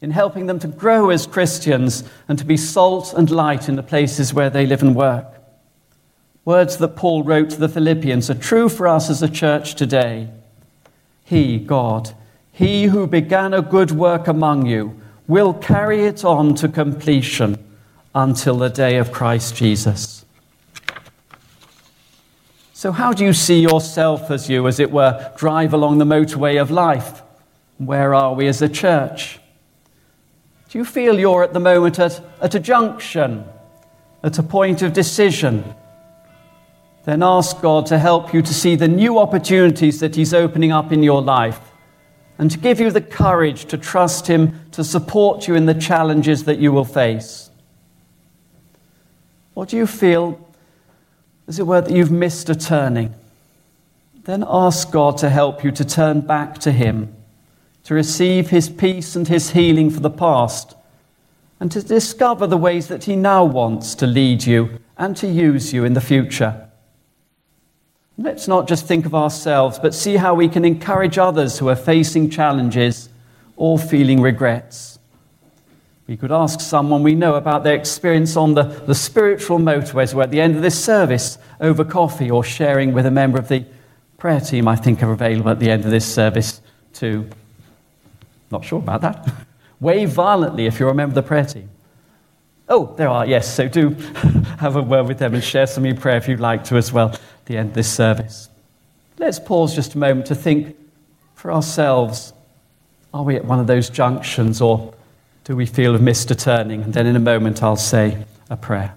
in 0.00 0.10
helping 0.10 0.46
them 0.46 0.58
to 0.58 0.68
grow 0.68 1.10
as 1.10 1.26
Christians 1.26 2.04
and 2.28 2.38
to 2.38 2.44
be 2.44 2.56
salt 2.56 3.12
and 3.14 3.30
light 3.30 3.68
in 3.68 3.76
the 3.76 3.82
places 3.82 4.32
where 4.34 4.50
they 4.50 4.66
live 4.66 4.82
and 4.82 4.94
work. 4.94 5.26
Words 6.44 6.78
that 6.78 6.96
Paul 6.96 7.24
wrote 7.24 7.50
to 7.50 7.60
the 7.60 7.68
Philippians 7.68 8.30
are 8.30 8.34
true 8.34 8.68
for 8.68 8.88
us 8.88 9.10
as 9.10 9.22
a 9.22 9.28
church 9.28 9.74
today. 9.74 10.28
He, 11.24 11.58
God, 11.58 12.14
He 12.52 12.84
who 12.84 13.06
began 13.06 13.52
a 13.52 13.60
good 13.60 13.90
work 13.90 14.26
among 14.26 14.66
you, 14.66 14.98
will 15.26 15.52
carry 15.52 16.06
it 16.06 16.24
on 16.24 16.54
to 16.54 16.68
completion 16.68 17.62
until 18.14 18.56
the 18.56 18.70
day 18.70 18.96
of 18.96 19.12
Christ 19.12 19.54
Jesus. 19.54 20.24
So, 22.78 22.92
how 22.92 23.12
do 23.12 23.24
you 23.24 23.32
see 23.32 23.58
yourself 23.58 24.30
as 24.30 24.48
you, 24.48 24.68
as 24.68 24.78
it 24.78 24.92
were, 24.92 25.32
drive 25.36 25.74
along 25.74 25.98
the 25.98 26.04
motorway 26.04 26.62
of 26.62 26.70
life? 26.70 27.24
Where 27.78 28.14
are 28.14 28.34
we 28.34 28.46
as 28.46 28.62
a 28.62 28.68
church? 28.68 29.40
Do 30.68 30.78
you 30.78 30.84
feel 30.84 31.18
you're 31.18 31.42
at 31.42 31.52
the 31.52 31.58
moment 31.58 31.98
at, 31.98 32.22
at 32.40 32.54
a 32.54 32.60
junction, 32.60 33.44
at 34.22 34.38
a 34.38 34.44
point 34.44 34.82
of 34.82 34.92
decision? 34.92 35.64
Then 37.04 37.20
ask 37.20 37.60
God 37.60 37.86
to 37.86 37.98
help 37.98 38.32
you 38.32 38.42
to 38.42 38.54
see 38.54 38.76
the 38.76 38.86
new 38.86 39.18
opportunities 39.18 39.98
that 39.98 40.14
He's 40.14 40.32
opening 40.32 40.70
up 40.70 40.92
in 40.92 41.02
your 41.02 41.20
life 41.20 41.72
and 42.38 42.48
to 42.48 42.58
give 42.58 42.78
you 42.78 42.92
the 42.92 43.00
courage 43.00 43.64
to 43.64 43.76
trust 43.76 44.28
Him 44.28 44.70
to 44.70 44.84
support 44.84 45.48
you 45.48 45.56
in 45.56 45.66
the 45.66 45.74
challenges 45.74 46.44
that 46.44 46.60
you 46.60 46.70
will 46.70 46.84
face. 46.84 47.50
What 49.54 49.68
do 49.68 49.76
you 49.76 49.88
feel 49.88 50.47
as 51.48 51.58
it 51.58 51.66
were, 51.66 51.80
that 51.80 51.92
you've 51.92 52.12
missed 52.12 52.50
a 52.50 52.54
turning, 52.54 53.14
then 54.24 54.44
ask 54.46 54.92
God 54.92 55.16
to 55.18 55.30
help 55.30 55.64
you 55.64 55.70
to 55.72 55.84
turn 55.84 56.20
back 56.20 56.58
to 56.58 56.70
Him, 56.70 57.16
to 57.84 57.94
receive 57.94 58.50
His 58.50 58.68
peace 58.68 59.16
and 59.16 59.26
His 59.26 59.50
healing 59.50 59.90
for 59.90 60.00
the 60.00 60.10
past, 60.10 60.76
and 61.58 61.72
to 61.72 61.82
discover 61.82 62.46
the 62.46 62.58
ways 62.58 62.88
that 62.88 63.04
He 63.04 63.16
now 63.16 63.44
wants 63.44 63.94
to 63.96 64.06
lead 64.06 64.44
you 64.44 64.78
and 64.98 65.16
to 65.16 65.26
use 65.26 65.72
you 65.72 65.84
in 65.84 65.94
the 65.94 66.00
future. 66.00 66.68
Let's 68.18 68.46
not 68.46 68.68
just 68.68 68.86
think 68.86 69.06
of 69.06 69.14
ourselves, 69.14 69.78
but 69.78 69.94
see 69.94 70.16
how 70.16 70.34
we 70.34 70.48
can 70.48 70.64
encourage 70.64 71.18
others 71.18 71.58
who 71.58 71.68
are 71.68 71.76
facing 71.76 72.30
challenges 72.30 73.08
or 73.56 73.78
feeling 73.78 74.20
regrets. 74.20 74.97
We 76.08 76.16
could 76.16 76.32
ask 76.32 76.60
someone 76.60 77.02
we 77.02 77.14
know 77.14 77.34
about 77.34 77.64
their 77.64 77.74
experience 77.74 78.34
on 78.34 78.54
the, 78.54 78.62
the 78.62 78.94
spiritual 78.94 79.58
motorways 79.58 80.14
or 80.14 80.22
at 80.22 80.30
the 80.30 80.40
end 80.40 80.56
of 80.56 80.62
this 80.62 80.82
service 80.82 81.36
over 81.60 81.84
coffee 81.84 82.30
or 82.30 82.42
sharing 82.42 82.94
with 82.94 83.04
a 83.04 83.10
member 83.10 83.38
of 83.38 83.48
the 83.48 83.66
prayer 84.16 84.40
team, 84.40 84.66
I 84.68 84.74
think, 84.74 85.02
are 85.02 85.12
available 85.12 85.50
at 85.50 85.58
the 85.58 85.70
end 85.70 85.84
of 85.84 85.90
this 85.90 86.10
service 86.10 86.62
too. 86.94 87.28
Not 88.50 88.64
sure 88.64 88.78
about 88.78 89.02
that. 89.02 89.30
Wave 89.80 90.08
violently 90.08 90.64
if 90.64 90.80
you're 90.80 90.88
a 90.88 90.94
member 90.94 91.10
of 91.10 91.14
the 91.14 91.28
prayer 91.28 91.44
team. 91.44 91.68
Oh, 92.70 92.94
there 92.96 93.08
are, 93.08 93.26
yes. 93.26 93.54
So 93.54 93.68
do 93.68 93.90
have 94.60 94.76
a 94.76 94.82
word 94.82 95.08
with 95.08 95.18
them 95.18 95.34
and 95.34 95.44
share 95.44 95.66
some 95.66 95.84
of 95.84 95.88
your 95.88 96.00
prayer 96.00 96.16
if 96.16 96.26
you'd 96.26 96.40
like 96.40 96.64
to 96.64 96.76
as 96.76 96.90
well 96.90 97.10
at 97.10 97.20
the 97.44 97.58
end 97.58 97.68
of 97.68 97.74
this 97.74 97.92
service. 97.92 98.48
Let's 99.18 99.38
pause 99.38 99.74
just 99.74 99.94
a 99.94 99.98
moment 99.98 100.26
to 100.28 100.34
think 100.34 100.74
for 101.34 101.52
ourselves 101.52 102.32
are 103.12 103.24
we 103.24 103.36
at 103.36 103.44
one 103.44 103.60
of 103.60 103.66
those 103.66 103.90
junctions 103.90 104.62
or 104.62 104.94
do 105.48 105.56
we 105.56 105.64
feel 105.64 105.92
have 105.92 106.02
missed 106.02 106.30
a 106.30 106.34
turning? 106.34 106.82
And 106.82 106.92
then 106.92 107.06
in 107.06 107.16
a 107.16 107.18
moment, 107.18 107.62
I'll 107.62 107.74
say 107.74 108.26
a 108.50 108.56
prayer. 108.58 108.94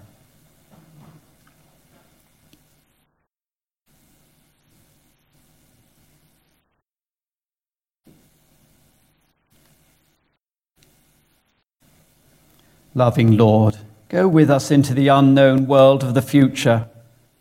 Loving 12.94 13.38
Lord, 13.38 13.78
go 14.10 14.28
with 14.28 14.50
us 14.50 14.70
into 14.70 14.92
the 14.92 15.08
unknown 15.08 15.66
world 15.66 16.04
of 16.04 16.12
the 16.12 16.20
future 16.20 16.86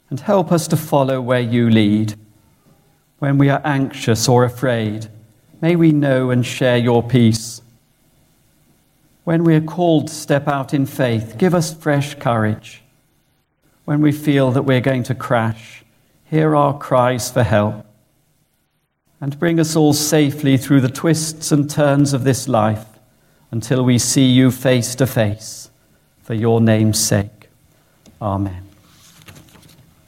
and 0.09 0.21
help 0.21 0.53
us 0.53 0.69
to 0.69 0.77
follow 0.77 1.19
where 1.19 1.41
you 1.41 1.69
lead. 1.69 2.15
When 3.19 3.37
we 3.37 3.49
are 3.49 3.61
anxious 3.65 4.29
or 4.29 4.45
afraid, 4.45 5.09
may 5.59 5.75
we 5.75 5.91
know 5.91 6.29
and 6.29 6.45
share 6.45 6.77
your 6.77 7.03
peace. 7.03 7.61
When 9.23 9.43
we 9.43 9.55
are 9.55 9.61
called 9.61 10.07
to 10.07 10.13
step 10.13 10.47
out 10.47 10.73
in 10.73 10.85
faith, 10.85 11.37
give 11.37 11.53
us 11.53 11.73
fresh 11.73 12.15
courage. 12.15 12.81
When 13.85 14.01
we 14.01 14.11
feel 14.11 14.51
that 14.51 14.63
we're 14.63 14.81
going 14.81 15.03
to 15.03 15.15
crash, 15.15 15.83
hear 16.25 16.55
our 16.55 16.77
cries 16.77 17.29
for 17.29 17.43
help. 17.43 17.85
And 19.19 19.37
bring 19.37 19.59
us 19.59 19.75
all 19.75 19.93
safely 19.93 20.57
through 20.57 20.81
the 20.81 20.89
twists 20.89 21.51
and 21.51 21.69
turns 21.69 22.13
of 22.13 22.23
this 22.23 22.47
life 22.47 22.85
until 23.51 23.83
we 23.83 23.99
see 23.99 24.25
you 24.25 24.49
face 24.49 24.95
to 24.95 25.05
face, 25.05 25.69
for 26.23 26.33
your 26.33 26.59
name's 26.59 26.99
sake. 26.99 27.49
Amen. 28.19 28.70